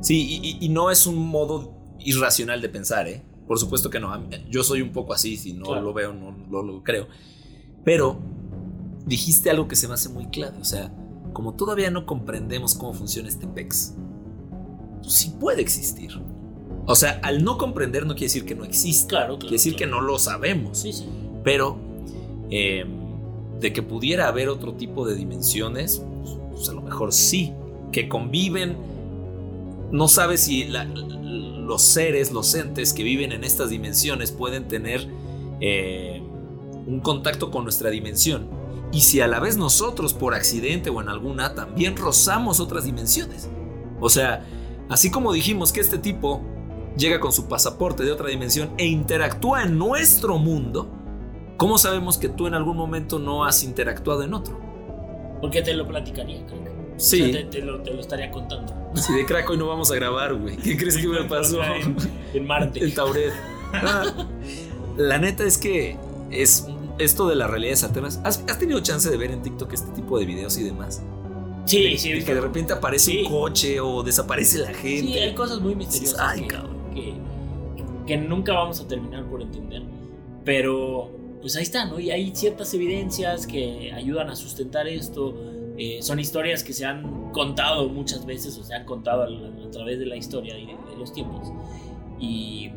Sí, 0.00 0.38
y, 0.42 0.48
y- 0.48 0.66
y 0.66 0.68
no 0.68 0.90
es 0.90 1.06
un 1.06 1.16
modo 1.16 1.72
irracional 1.98 2.60
de 2.60 2.68
pensar, 2.68 3.08
¿eh? 3.08 3.22
Por 3.46 3.58
supuesto 3.58 3.88
que 3.88 3.98
no. 4.00 4.12
Yo 4.50 4.62
soy 4.62 4.82
un 4.82 4.90
poco 4.92 5.14
así, 5.14 5.38
si 5.38 5.54
no 5.54 5.64
Claro. 5.64 5.80
lo 5.80 5.92
veo, 5.94 6.12
no, 6.12 6.30
no 6.50 6.62
lo 6.62 6.82
creo. 6.82 7.06
Pero 7.84 8.18
dijiste 9.06 9.50
algo 9.50 9.68
que 9.68 9.76
se 9.76 9.88
me 9.88 9.94
hace 9.94 10.08
muy 10.08 10.26
claro. 10.26 10.56
O 10.60 10.64
sea, 10.64 10.92
como 11.32 11.54
todavía 11.54 11.90
no 11.90 12.06
comprendemos 12.06 12.74
cómo 12.74 12.92
funciona 12.94 13.28
este 13.28 13.46
PEX, 13.46 13.94
pues 15.02 15.14
sí 15.14 15.34
puede 15.40 15.62
existir. 15.62 16.12
O 16.86 16.94
sea, 16.94 17.18
al 17.22 17.42
no 17.44 17.56
comprender 17.58 18.04
no 18.06 18.12
quiere 18.14 18.26
decir 18.26 18.44
que 18.44 18.54
no 18.54 18.64
existe. 18.64 19.08
claro, 19.08 19.26
claro. 19.34 19.38
Quiere 19.40 19.52
decir 19.54 19.76
que 19.76 19.86
no 19.86 20.00
lo 20.00 20.18
sabemos. 20.18 20.78
Sí, 20.78 20.92
sí. 20.92 21.06
Pero 21.42 21.76
eh, 22.50 22.84
de 23.60 23.72
que 23.72 23.82
pudiera 23.82 24.28
haber 24.28 24.48
otro 24.48 24.74
tipo 24.74 25.06
de 25.06 25.14
dimensiones, 25.14 26.02
pues, 26.22 26.38
pues 26.52 26.68
a 26.68 26.72
lo 26.72 26.82
mejor 26.82 27.12
sí. 27.12 27.52
Que 27.92 28.08
conviven. 28.08 28.76
No 29.92 30.08
sabes 30.08 30.40
si 30.42 30.64
la- 30.64 30.84
los 30.84 31.82
seres, 31.82 32.30
los 32.32 32.54
entes 32.54 32.92
que 32.92 33.02
viven 33.02 33.32
en 33.32 33.42
estas 33.44 33.70
dimensiones 33.70 34.32
pueden 34.32 34.68
tener 34.68 35.08
eh, 35.60 36.20
un 36.86 37.00
contacto 37.00 37.50
con 37.50 37.62
nuestra 37.64 37.88
dimensión. 37.90 38.46
Y 38.94 39.00
si 39.00 39.20
a 39.20 39.26
la 39.26 39.40
vez 39.40 39.56
nosotros, 39.56 40.14
por 40.14 40.34
accidente 40.34 40.88
o 40.88 41.00
en 41.02 41.08
alguna, 41.08 41.54
también 41.54 41.96
rozamos 41.96 42.60
otras 42.60 42.84
dimensiones. 42.84 43.48
O 44.00 44.08
sea, 44.08 44.46
así 44.88 45.10
como 45.10 45.32
dijimos 45.32 45.72
que 45.72 45.80
este 45.80 45.98
tipo 45.98 46.40
llega 46.96 47.18
con 47.18 47.32
su 47.32 47.48
pasaporte 47.48 48.04
de 48.04 48.12
otra 48.12 48.28
dimensión 48.28 48.70
e 48.78 48.86
interactúa 48.86 49.64
en 49.64 49.76
nuestro 49.78 50.38
mundo, 50.38 50.88
¿cómo 51.56 51.76
sabemos 51.76 52.18
que 52.18 52.28
tú 52.28 52.46
en 52.46 52.54
algún 52.54 52.76
momento 52.76 53.18
no 53.18 53.44
has 53.44 53.64
interactuado 53.64 54.22
en 54.22 54.32
otro? 54.32 54.60
Porque 55.40 55.60
te 55.60 55.74
lo 55.74 55.88
platicaría, 55.88 56.46
creo. 56.46 56.62
que. 56.62 56.70
Sí. 56.96 57.22
O 57.22 57.24
sea, 57.24 57.32
te, 57.32 57.44
te 57.46 57.62
lo, 57.64 57.80
te 57.82 57.92
lo 57.92 58.00
estaría 58.00 58.30
contando. 58.30 58.72
Si 58.94 59.12
de 59.12 59.26
crack 59.26 59.50
hoy 59.50 59.56
no 59.56 59.66
vamos 59.66 59.90
a 59.90 59.96
grabar, 59.96 60.34
güey. 60.36 60.56
¿Qué 60.56 60.76
crees 60.76 60.96
que 60.96 61.08
me 61.08 61.24
pasó? 61.24 61.60
En, 61.64 61.96
en 62.32 62.46
Marte. 62.46 62.78
El 62.78 62.94
Tauret. 62.94 63.32
Ah, 63.76 64.04
La 64.96 65.18
neta 65.18 65.42
es 65.42 65.58
que 65.58 65.96
es 66.30 66.68
esto 66.98 67.28
de 67.28 67.34
las 67.36 67.50
realidades 67.50 67.84
alternas. 67.84 68.20
¿Has, 68.24 68.44
has 68.48 68.58
tenido 68.58 68.80
chance 68.80 69.10
de 69.10 69.16
ver 69.16 69.30
en 69.30 69.42
TikTok 69.42 69.72
este 69.72 69.92
tipo 69.92 70.18
de 70.18 70.26
videos 70.26 70.56
y 70.58 70.62
demás? 70.64 71.02
Sí, 71.66 71.96
sí, 71.98 72.10
he 72.12 72.14
De 72.16 72.24
que 72.24 72.34
de 72.34 72.40
repente 72.40 72.72
aparece 72.74 73.10
Sí. 73.12 73.22
un 73.24 73.30
coche 73.32 73.80
o 73.80 74.02
desaparece 74.02 74.58
la 74.58 74.74
gente. 74.74 75.12
Sí, 75.12 75.18
hay 75.18 75.34
cosas 75.34 75.60
muy 75.60 75.74
misteriosas 75.74 76.20
Ay, 76.20 76.42
que, 76.42 76.46
cabrón. 76.48 76.76
que, 76.94 77.14
que 78.06 78.16
nunca 78.18 78.52
vamos 78.52 78.80
a 78.80 78.86
terminar 78.86 79.24
por 79.30 79.40
entender. 79.42 79.82
Pero, 80.44 81.10
pues 81.40 81.56
ahí 81.56 81.62
está, 81.62 81.86
¿no? 81.86 81.98
Y 81.98 82.10
hay 82.10 82.34
ciertas 82.34 82.72
evidencias 82.74 83.46
que 83.46 83.92
ayudan 83.92 84.28
a 84.28 84.36
sustentar 84.36 84.86
esto. 84.86 85.34
Eh, 85.78 85.98
son 86.02 86.20
historias 86.20 86.62
que 86.62 86.72
se 86.72 86.84
han 86.84 87.32
contado 87.32 87.88
muchas 87.88 88.24
veces 88.26 88.56
o 88.58 88.62
se 88.62 88.74
han 88.74 88.84
contado 88.84 89.22
a, 89.22 89.26
a 89.26 89.70
través 89.70 89.98
de 89.98 90.06
la 90.06 90.16
historia 90.16 90.56
y 90.58 90.66
de, 90.66 90.72
de 90.72 90.96
los 90.98 91.12
tiempos. 91.14 91.48
Y 92.20 92.70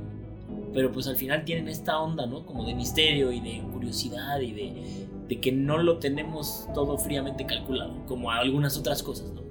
pero 0.73 0.91
pues 0.91 1.07
al 1.07 1.15
final 1.15 1.43
tienen 1.45 1.67
esta 1.67 1.99
onda, 1.99 2.25
¿no? 2.25 2.45
Como 2.45 2.65
de 2.65 2.75
misterio 2.75 3.31
y 3.31 3.39
de 3.39 3.61
curiosidad 3.71 4.39
y 4.41 4.51
de, 4.51 5.07
de 5.27 5.39
que 5.39 5.51
no 5.51 5.77
lo 5.77 5.97
tenemos 5.97 6.67
todo 6.73 6.97
fríamente 6.97 7.45
calculado, 7.45 8.05
como 8.05 8.31
algunas 8.31 8.77
otras 8.77 9.03
cosas, 9.03 9.31
¿no? 9.33 9.41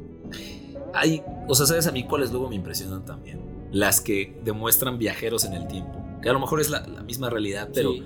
Hay, 0.95 1.23
o 1.49 1.55
sea, 1.55 1.67
¿sabes 1.67 1.87
a 1.87 1.93
mí 1.93 2.05
cuáles 2.05 2.31
luego 2.31 2.49
me 2.49 2.55
impresionan 2.57 3.05
también? 3.05 3.41
Las 3.73 4.01
que 4.01 4.39
demuestran 4.45 4.99
viajeros 4.99 5.45
en 5.45 5.53
el 5.53 5.67
tiempo. 5.67 6.03
Que 6.23 6.31
a 6.31 6.33
lo 6.33 6.41
mejor 6.41 6.61
es 6.61 6.71
la, 6.71 6.87
la 6.87 7.03
misma 7.03 7.29
realidad, 7.31 7.69
pero 7.75 7.93
Sí. 7.93 8.03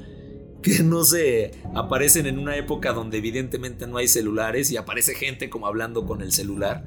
que 0.62 0.82
no 0.82 1.04
sé, 1.04 1.52
aparecen 1.74 2.26
en 2.26 2.38
una 2.38 2.56
época 2.56 2.92
donde 2.92 3.18
evidentemente 3.18 3.86
no 3.86 3.96
hay 3.98 4.08
celulares 4.08 4.70
y 4.70 4.76
aparece 4.76 5.14
gente 5.14 5.48
como 5.50 5.66
hablando 5.66 6.04
con 6.06 6.20
el 6.22 6.32
celular. 6.32 6.84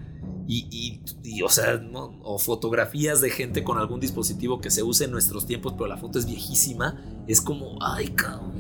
Y, 0.48 0.68
y- 0.72 1.02
y, 1.24 1.42
o 1.42 1.50
sea, 1.50 1.78
¿no? 1.78 2.20
o 2.24 2.38
fotografías 2.38 3.22
de 3.22 3.30
gente 3.30 3.64
con 3.64 3.78
algún 3.78 4.00
dispositivo 4.00 4.60
que 4.60 4.70
se 4.72 4.84
use 4.84 5.06
en 5.06 5.12
nuestros 5.12 5.46
tiempos, 5.46 5.74
pero 5.74 5.88
la 5.88 5.98
foto 5.98 6.20
es 6.20 6.26
viejísima. 6.26 7.02
Es 7.28 7.40
como, 7.42 7.78
ay, 7.82 8.08
cabrón. 8.10 8.52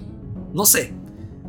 No 0.54 0.66
sé, 0.66 0.94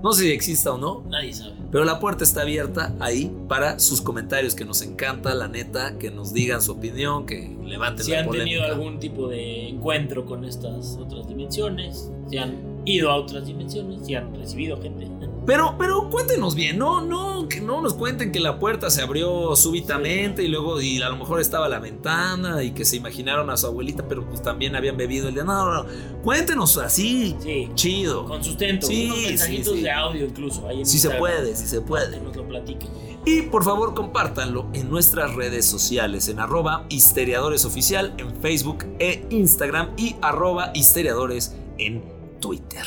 no 0.02 0.12
sé 0.12 0.24
si 0.24 0.30
exista 0.32 0.72
o 0.72 0.78
no, 0.78 1.04
Nadie 1.08 1.32
sabe. 1.32 1.54
pero 1.70 1.84
la 1.84 2.00
puerta 2.00 2.24
está 2.24 2.40
abierta 2.42 2.94
ahí 3.00 3.34
para 3.48 3.78
sus 3.78 4.00
comentarios, 4.00 4.54
que 4.54 4.64
nos 4.64 4.82
encanta, 4.82 5.34
la 5.34 5.46
neta, 5.48 5.98
que 5.98 6.10
nos 6.10 6.32
digan 6.32 6.60
su 6.60 6.72
opinión, 6.72 7.26
que 7.26 7.56
levanten 7.64 8.04
Si 8.04 8.10
la 8.12 8.20
han 8.20 8.30
tenido 8.30 8.62
polémica. 8.62 8.66
algún 8.66 8.98
tipo 8.98 9.28
de 9.28 9.68
encuentro 9.68 10.26
con 10.26 10.44
estas 10.44 10.96
otras 10.96 11.28
dimensiones, 11.28 12.10
si 12.28 12.38
han 12.38 12.73
ido 12.84 13.10
a 13.10 13.16
otras 13.16 13.46
dimensiones, 13.46 14.06
si 14.06 14.14
han 14.14 14.34
recibido 14.34 14.80
gente. 14.80 15.08
Pero, 15.46 15.74
pero 15.78 16.08
cuéntenos 16.08 16.54
bien, 16.54 16.78
no, 16.78 17.02
no, 17.02 17.46
que 17.48 17.60
no 17.60 17.82
nos 17.82 17.92
cuenten 17.92 18.32
que 18.32 18.40
la 18.40 18.58
puerta 18.58 18.88
se 18.88 19.02
abrió 19.02 19.54
súbitamente 19.56 20.42
y 20.42 20.48
luego 20.48 20.80
y 20.80 21.02
a 21.02 21.10
lo 21.10 21.16
mejor 21.18 21.38
estaba 21.38 21.68
la 21.68 21.78
ventana 21.80 22.62
y 22.62 22.70
que 22.70 22.86
se 22.86 22.96
imaginaron 22.96 23.50
a 23.50 23.58
su 23.58 23.66
abuelita, 23.66 24.08
pero 24.08 24.26
pues 24.26 24.40
también 24.40 24.74
habían 24.74 24.96
bebido 24.96 25.28
el 25.28 25.34
día. 25.34 25.44
No, 25.44 25.66
no, 25.70 25.82
no. 25.84 25.88
Cuéntenos 26.22 26.78
así, 26.78 27.36
Sí, 27.40 27.68
chido. 27.74 28.24
con 28.24 28.42
sustento, 28.42 28.86
Sí, 28.86 29.04
unos 29.04 29.18
mensajitos 29.22 29.82
de 29.82 29.90
audio 29.90 30.24
incluso. 30.24 30.66
Ahí 30.66 30.82
Si 30.86 30.98
se 30.98 31.10
puede, 31.10 31.54
si 31.54 31.66
se 31.66 31.82
puede. 31.82 32.18
Que 32.18 32.24
nos 32.24 32.36
lo 32.36 32.48
platiquen. 32.48 32.88
Y 33.26 33.42
por 33.42 33.64
favor 33.64 33.92
compártanlo 33.94 34.66
en 34.72 34.88
nuestras 34.88 35.34
redes 35.34 35.66
sociales, 35.66 36.28
en 36.28 36.40
arroba 36.40 36.86
histeriadores 36.88 37.66
oficial 37.66 38.14
en 38.16 38.34
Facebook 38.40 38.86
e 38.98 39.26
Instagram 39.28 39.90
y 39.98 40.16
arroba 40.22 40.70
histeriadores 40.74 41.54
en 41.76 42.13
Twitter. 42.44 42.84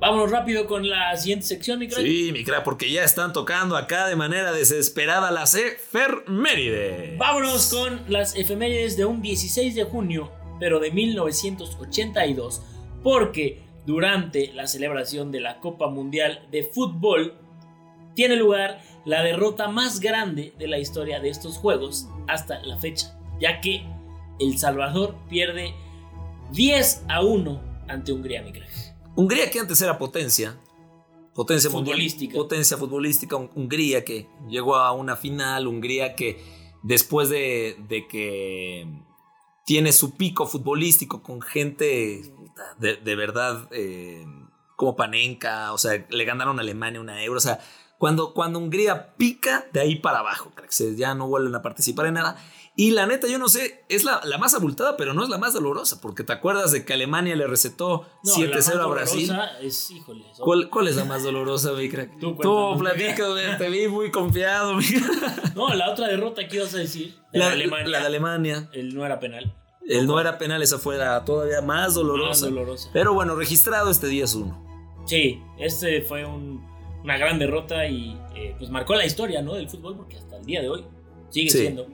Vámonos 0.00 0.30
rápido 0.30 0.66
con 0.66 0.88
la 0.88 1.14
siguiente 1.18 1.44
sección, 1.44 1.78
mi 1.78 1.86
crack. 1.86 2.02
Sí, 2.02 2.30
mi 2.32 2.44
crack, 2.44 2.64
porque 2.64 2.90
ya 2.90 3.04
están 3.04 3.34
tocando 3.34 3.76
acá 3.76 4.06
de 4.06 4.16
manera 4.16 4.52
desesperada 4.52 5.30
las 5.30 5.54
efemérides. 5.54 7.18
Vámonos 7.18 7.66
con 7.66 8.00
las 8.08 8.36
efemérides 8.36 8.96
de 8.96 9.04
un 9.04 9.20
16 9.20 9.74
de 9.74 9.84
junio, 9.84 10.32
pero 10.58 10.80
de 10.80 10.90
1982, 10.90 12.62
porque 13.02 13.60
durante 13.84 14.50
la 14.54 14.66
celebración 14.66 15.30
de 15.30 15.40
la 15.40 15.60
Copa 15.60 15.90
Mundial 15.90 16.46
de 16.50 16.62
Fútbol 16.62 17.34
tiene 18.14 18.36
lugar 18.36 18.80
la 19.04 19.22
derrota 19.22 19.68
más 19.68 20.00
grande 20.00 20.54
de 20.58 20.68
la 20.68 20.78
historia 20.78 21.20
de 21.20 21.28
estos 21.28 21.58
juegos 21.58 22.08
hasta 22.28 22.60
la 22.60 22.78
fecha, 22.78 23.14
ya 23.40 23.60
que 23.60 23.84
El 24.40 24.56
Salvador 24.56 25.16
pierde 25.28 25.74
10 26.52 27.04
a 27.08 27.22
1 27.22 27.67
ante 27.88 28.12
Hungría, 28.12 28.42
mi 28.42 28.52
crack. 28.52 28.68
Hungría 29.16 29.50
que 29.50 29.58
antes 29.60 29.80
era 29.82 29.98
potencia. 29.98 30.58
Potencia 31.34 31.70
mundial, 31.70 31.94
Futbolística. 31.96 32.34
Potencia 32.34 32.76
futbolística. 32.76 33.36
Hun- 33.36 33.50
Hungría 33.54 34.04
que 34.04 34.28
llegó 34.48 34.76
a 34.76 34.92
una 34.92 35.16
final. 35.16 35.66
Hungría 35.66 36.14
que 36.14 36.42
después 36.82 37.28
de, 37.28 37.76
de 37.88 38.06
que 38.08 38.86
tiene 39.64 39.92
su 39.92 40.16
pico 40.16 40.46
futbolístico 40.46 41.22
con 41.22 41.40
gente 41.42 42.22
de, 42.78 42.96
de 42.96 43.16
verdad 43.16 43.68
eh, 43.72 44.24
como 44.76 44.96
Panenka. 44.96 45.72
O 45.72 45.78
sea, 45.78 46.04
le 46.10 46.24
ganaron 46.24 46.58
a 46.58 46.62
Alemania 46.62 47.00
una 47.00 47.22
euro. 47.22 47.38
O 47.38 47.40
sea, 47.42 47.60
cuando, 47.98 48.34
cuando 48.34 48.58
Hungría 48.58 49.14
pica, 49.16 49.66
de 49.72 49.80
ahí 49.80 49.96
para 49.96 50.20
abajo, 50.20 50.50
cracks, 50.54 50.96
ya 50.96 51.14
no 51.14 51.28
vuelven 51.28 51.54
a 51.54 51.62
participar 51.62 52.06
en 52.06 52.14
nada. 52.14 52.36
Y 52.80 52.92
la 52.92 53.06
neta, 53.06 53.26
yo 53.26 53.38
no 53.40 53.48
sé, 53.48 53.82
es 53.88 54.04
la, 54.04 54.20
la 54.24 54.38
más 54.38 54.54
abultada, 54.54 54.96
pero 54.96 55.12
no 55.12 55.24
es 55.24 55.28
la 55.28 55.36
más 55.36 55.52
dolorosa, 55.52 56.00
porque 56.00 56.22
te 56.22 56.32
acuerdas 56.32 56.70
de 56.70 56.84
que 56.84 56.92
Alemania 56.92 57.34
le 57.34 57.48
recetó 57.48 58.06
No, 58.22 58.38
la 58.44 58.54
más 58.54 58.68
7-0 58.72 58.80
a 58.80 58.86
Brasil. 58.86 59.32
Es, 59.60 59.90
híjole, 59.90 60.22
son- 60.32 60.44
¿Cuál, 60.44 60.70
cuál 60.70 60.86
es 60.86 60.94
la 60.94 61.04
más 61.04 61.24
dolorosa, 61.24 61.72
mi 61.72 61.88
crack? 61.88 62.20
Tú 62.20 62.36
Tú, 62.40 62.76
platícame, 62.78 63.56
te 63.58 63.68
vi 63.68 63.88
muy 63.88 64.12
confiado, 64.12 64.74
mi 64.74 64.84
crack. 64.86 65.56
No, 65.56 65.74
la 65.74 65.90
otra 65.90 66.06
derrota 66.06 66.46
que 66.46 66.54
ibas 66.56 66.72
a 66.74 66.78
decir, 66.78 67.16
de 67.32 67.38
La, 67.40 67.50
Alemania, 67.50 67.88
la 67.88 67.98
de 68.00 68.06
Alemania. 68.06 68.70
el 68.72 68.94
no 68.94 69.04
era 69.04 69.18
penal. 69.18 69.54
El 69.88 70.06
no 70.06 70.20
era 70.20 70.38
penal, 70.38 70.62
esa 70.62 70.78
fue 70.78 70.96
la 70.98 71.24
todavía 71.24 71.60
más 71.62 71.94
dolorosa. 71.94 72.28
Más 72.46 72.54
dolorosa. 72.54 72.90
Pero 72.92 73.12
bueno, 73.12 73.34
registrado 73.34 73.90
este 73.90 74.06
10-1. 74.08 75.02
Sí, 75.04 75.42
este 75.58 76.02
fue 76.02 76.24
un- 76.24 76.64
una 77.02 77.16
gran 77.18 77.40
derrota 77.40 77.86
y 77.88 78.16
eh, 78.36 78.54
pues 78.56 78.70
marcó 78.70 78.94
la 78.94 79.04
historia 79.04 79.42
¿no? 79.42 79.54
del 79.54 79.68
fútbol 79.68 79.96
porque 79.96 80.16
hasta 80.16 80.36
el 80.36 80.44
día 80.44 80.60
de 80.60 80.68
hoy 80.68 80.84
sigue 81.30 81.50
Sí. 81.50 81.58
siendo 81.58 81.86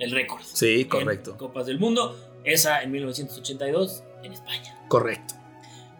el 0.00 0.10
récord. 0.10 0.42
Sí, 0.42 0.80
en 0.82 0.88
correcto. 0.88 1.36
Copas 1.36 1.66
del 1.66 1.78
Mundo, 1.78 2.16
esa 2.44 2.82
en 2.82 2.90
1982 2.90 4.02
en 4.22 4.32
España. 4.32 4.76
Correcto. 4.88 5.34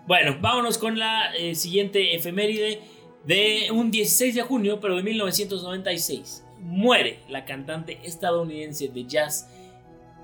Bueno, 0.07 0.37
vámonos 0.41 0.79
con 0.79 0.99
la 0.99 1.35
eh, 1.37 1.55
siguiente 1.55 2.17
efeméride 2.17 2.81
de 3.25 3.69
un 3.73 3.91
16 3.91 4.35
de 4.35 4.43
junio, 4.43 4.81
pero 4.81 4.97
de 4.97 5.03
1996. 5.03 6.45
Muere 6.59 7.21
la 7.29 7.45
cantante 7.45 8.01
estadounidense 8.05 8.89
de 8.89 9.07
jazz, 9.07 9.49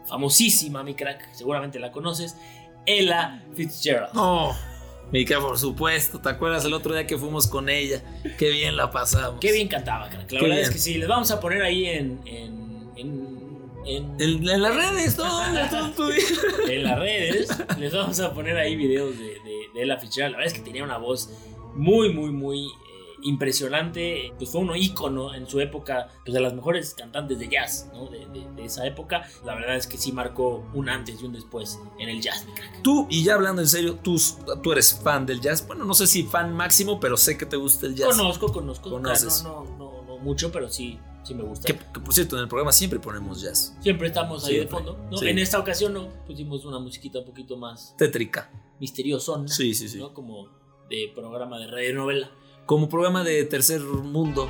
famosísima, 0.06 0.82
mi 0.82 0.94
crack, 0.94 1.32
seguramente 1.32 1.78
la 1.78 1.92
conoces, 1.92 2.36
Ella 2.84 3.42
Fitzgerald. 3.54 4.12
No, 4.14 4.54
Mica, 5.12 5.40
por 5.40 5.58
supuesto. 5.58 6.20
¿Te 6.20 6.28
acuerdas 6.28 6.64
el 6.64 6.72
otro 6.74 6.92
día 6.92 7.06
que 7.06 7.16
fuimos 7.16 7.46
con 7.46 7.68
ella? 7.68 8.02
Qué 8.38 8.50
bien 8.50 8.76
la 8.76 8.90
pasamos. 8.90 9.40
Qué 9.40 9.52
bien 9.52 9.68
cantaba, 9.68 10.08
crack. 10.08 10.32
La 10.32 10.40
Qué 10.40 10.44
verdad 10.44 10.56
bien. 10.56 10.68
es 10.68 10.70
que 10.70 10.78
sí, 10.78 10.94
les 10.94 11.08
vamos 11.08 11.30
a 11.30 11.40
poner 11.40 11.62
ahí 11.62 11.86
en. 11.86 12.20
en, 12.26 12.90
en, 12.96 13.36
en- 13.86 14.20
En, 14.20 14.48
en 14.48 14.62
las 14.62 14.74
redes. 14.74 15.16
Tú- 15.16 15.22
tú- 15.96 16.10
en 16.70 16.82
las 16.82 16.98
redes. 16.98 17.48
Les 17.78 17.92
vamos 17.92 18.18
a 18.20 18.32
poner 18.34 18.56
ahí 18.56 18.76
videos 18.76 19.16
de, 19.18 19.24
de, 19.24 19.60
de 19.74 19.82
Ella 19.82 19.96
Fitzgerald. 19.98 20.32
La 20.32 20.38
verdad 20.38 20.52
es 20.52 20.58
que 20.58 20.64
tenía 20.64 20.84
una 20.84 20.98
voz 20.98 21.30
muy, 21.74 22.12
muy, 22.12 22.30
muy 22.30 22.66
eh, 22.66 22.70
impresionante. 23.22 24.32
Pues 24.38 24.50
fue 24.50 24.60
un 24.60 24.76
ícono 24.76 25.34
en 25.34 25.46
su 25.48 25.60
época, 25.60 26.08
pues 26.24 26.34
de 26.34 26.40
las 26.40 26.52
mejores 26.54 26.94
cantantes 26.94 27.38
de 27.38 27.48
jazz, 27.48 27.88
¿no? 27.92 28.06
De, 28.06 28.26
de- 28.26 28.46
de 28.56 28.64
esa 28.64 28.86
época. 28.86 29.22
La 29.44 29.54
verdad 29.54 29.76
es 29.76 29.86
que 29.86 29.96
sí 29.98 30.12
marcó 30.12 30.66
un 30.74 30.88
antes 30.88 31.20
y 31.22 31.24
un 31.24 31.32
después 31.32 31.78
en 31.98 32.08
el 32.08 32.20
jazz, 32.20 32.44
mi 32.46 32.52
crack. 32.54 32.82
Tú, 32.82 33.06
y 33.10 33.22
ya 33.24 33.34
hablando 33.34 33.62
en 33.62 33.68
serio, 33.68 33.94
tú, 34.02 34.20
tú 34.62 34.72
eres 34.72 34.98
fan 35.02 35.26
del 35.26 35.40
jazz. 35.40 35.66
Bueno, 35.66 35.84
no 35.84 35.94
sé 35.94 36.06
si 36.06 36.24
fan 36.24 36.52
máximo, 36.54 36.98
pero 37.00 37.16
sé 37.16 37.36
que 37.38 37.46
te 37.46 37.56
gusta 37.56 37.86
el 37.86 37.94
jazz. 37.94 38.08
Conozco, 38.08 38.52
conozco. 38.52 38.90
Conoces. 38.90 39.42
No, 39.44 39.64
no, 39.64 39.76
no, 39.78 40.02
no 40.06 40.18
mucho, 40.18 40.50
pero 40.50 40.68
sí, 40.70 40.98
sí 41.26 41.34
me 41.34 41.42
gusta. 41.42 41.66
Que, 41.66 41.78
que, 41.78 42.00
por 42.00 42.14
cierto, 42.14 42.36
en 42.36 42.42
el 42.42 42.48
programa 42.48 42.72
siempre 42.72 42.98
ponemos 43.00 43.40
jazz. 43.42 43.76
Siempre 43.80 44.08
estamos 44.08 44.44
ahí 44.46 44.58
de 44.58 44.66
fondo. 44.66 44.96
¿no? 45.10 45.16
Sí. 45.16 45.28
En 45.28 45.38
esta 45.38 45.58
ocasión 45.58 45.92
no, 45.94 46.08
pusimos 46.26 46.64
una 46.64 46.78
musiquita 46.78 47.18
un 47.18 47.24
poquito 47.26 47.56
más 47.56 47.94
Tétrica. 47.98 48.50
misteriosa. 48.80 49.46
Sí, 49.46 49.74
sí, 49.74 49.88
sí. 49.88 49.98
¿no? 49.98 50.14
Como 50.14 50.48
de 50.88 51.10
programa 51.14 51.58
de 51.58 51.66
radionovela. 51.66 52.30
Como 52.64 52.88
programa 52.88 53.22
de 53.24 53.44
tercer 53.44 53.80
mundo. 53.80 54.48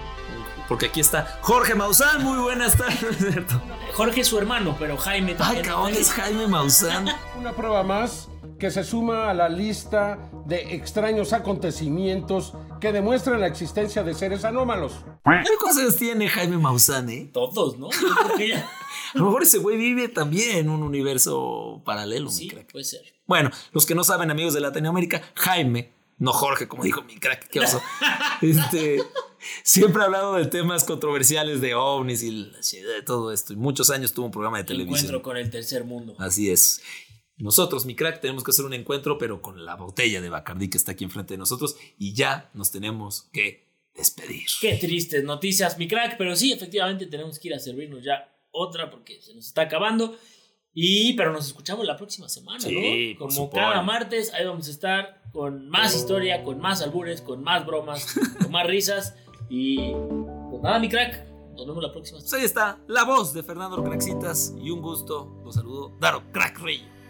Porque 0.69 0.87
aquí 0.87 1.01
está 1.01 1.39
Jorge 1.43 1.75
Maussan. 1.75 2.25
Muy 2.25 2.39
buenas 2.39 2.77
tardes, 2.77 3.17
¿cierto? 3.19 3.61
Jorge 3.95 4.23
es 4.23 4.27
su 4.27 4.39
hermano, 4.39 4.75
pero 4.79 4.97
Jaime 4.97 5.33
Ay, 5.33 5.37
también. 5.37 5.65
cabrón, 5.65 5.93
es 5.93 6.11
Jaime 6.11 6.47
Maussan. 6.49 7.09
Una 7.39 7.53
prueba 7.55 7.83
más 7.83 8.29
que 8.59 8.71
se 8.71 8.85
suma 8.85 9.29
a 9.31 9.35
la 9.35 9.49
lista 9.49 10.31
de 10.47 10.75
extraños 10.75 11.33
acontecimientos 11.33 12.55
que 12.81 12.93
demuestran 12.93 13.41
la 13.41 13.47
existencia 13.47 14.03
de 14.03 14.15
seres 14.15 14.45
anómalos. 14.45 14.93
¿Qué 15.25 15.57
cosas 15.61 15.97
tiene 15.97 16.29
Jaime 16.29 16.57
Maussan, 16.59 17.09
eh? 17.11 17.31
Todos, 17.33 17.79
¿no? 17.79 17.89
Ya- 18.39 18.69
A 19.15 19.19
lo 19.19 19.27
mejor 19.27 19.43
ese 19.43 19.59
güey 19.59 19.77
vive 19.77 20.09
también 20.09 20.57
en 20.59 20.69
un 20.71 20.83
universo 20.83 21.83
paralelo, 21.85 22.31
Sí, 22.31 22.45
mi 22.45 22.51
crack. 22.51 22.73
puede 22.73 22.85
ser. 22.85 23.03
Bueno, 23.27 23.51
los 23.73 23.87
que 23.87 23.95
no 23.95 24.05
saben, 24.05 24.31
amigos 24.31 24.55
de 24.55 24.61
Latinoamérica, 24.61 25.23
Jaime, 25.35 25.93
no 26.19 26.33
Jorge, 26.33 26.67
como 26.69 26.83
dijo 26.85 27.03
mi 27.03 27.17
crack, 27.19 27.49
qué 27.49 27.61
oso. 27.61 27.81
este, 28.43 29.03
siempre 29.63 30.03
ha 30.03 30.07
hablado 30.07 30.35
de 30.35 30.47
temas 30.47 30.85
controversiales 30.85 31.61
de 31.61 31.75
ovnis 31.75 32.23
y 32.23 32.31
de 32.81 33.03
todo 33.05 33.33
esto. 33.33 33.53
Y 33.53 33.57
muchos 33.57 33.91
años 33.91 34.13
tuvo 34.13 34.27
un 34.27 34.33
programa 34.33 34.59
de 34.59 34.65
televisión. 34.65 34.99
Encuentro 35.07 35.23
con 35.23 35.37
el 35.37 35.51
tercer 35.51 35.85
mundo. 35.85 36.15
Así 36.19 36.51
es. 36.51 36.81
Nosotros, 37.39 37.85
mi 37.85 37.95
crack, 37.95 38.21
tenemos 38.21 38.43
que 38.43 38.51
hacer 38.51 38.65
un 38.65 38.73
encuentro, 38.73 39.19
pero 39.19 39.43
con 39.43 39.65
la 39.65 39.77
botella 39.77 40.21
de 40.21 40.31
Bacardí 40.31 40.71
que 40.71 40.79
está 40.79 40.93
aquí 40.93 41.05
enfrente 41.05 41.35
de 41.35 41.39
nosotros 41.39 41.77
y 41.99 42.15
ya 42.15 42.51
nos 42.55 42.71
tenemos 42.71 43.29
que 43.33 43.67
despedir. 43.95 44.47
Qué 44.61 44.77
tristes 44.77 45.23
noticias, 45.25 45.77
mi 45.79 45.87
crack. 45.87 46.17
Pero 46.17 46.35
sí, 46.35 46.53
efectivamente 46.53 47.07
tenemos 47.07 47.39
que 47.39 47.49
ir 47.49 47.55
a 47.55 47.59
servirnos 47.59 48.03
ya 48.05 48.33
otra 48.51 48.91
porque 48.91 49.21
se 49.21 49.35
nos 49.35 49.47
está 49.47 49.63
acabando. 49.63 50.17
Y, 50.73 51.15
pero 51.15 51.33
nos 51.33 51.47
escuchamos 51.47 51.87
la 51.87 51.97
próxima 51.97 52.29
semana, 52.29 52.61
Sí, 52.61 53.17
¿no? 53.19 53.27
Como 53.27 53.51
cada 53.51 53.81
martes, 53.83 54.33
ahí 54.35 54.45
vamos 54.45 54.69
a 54.69 54.71
estar 54.71 55.23
con 55.33 55.69
más 55.71 55.95
historia, 55.95 56.43
con 56.43 56.59
más 56.59 56.83
albures, 56.83 57.23
con 57.23 57.43
más 57.43 57.65
bromas, 57.65 58.15
con 58.43 58.51
más 58.51 58.67
risas. 58.67 59.15
Y 59.49 59.93
pues 60.51 60.63
nada, 60.63 60.79
mi 60.79 60.89
crack. 60.89 61.27
Nos 61.57 61.67
vemos 61.67 61.83
la 61.83 61.91
próxima 61.91 62.19
Pues 62.19 62.33
ahí 62.35 62.45
está 62.45 62.79
la 62.87 63.05
voz 63.05 63.33
de 63.33 63.43
Fernando 63.43 63.83
Craxitas 63.83 64.53
y 64.63 64.71
un 64.71 64.83
gusto. 64.83 65.41
Los 65.43 65.55
saludo, 65.55 65.97
Daro 65.99 66.23
Crack 66.31 66.59
Rey. 66.59 66.87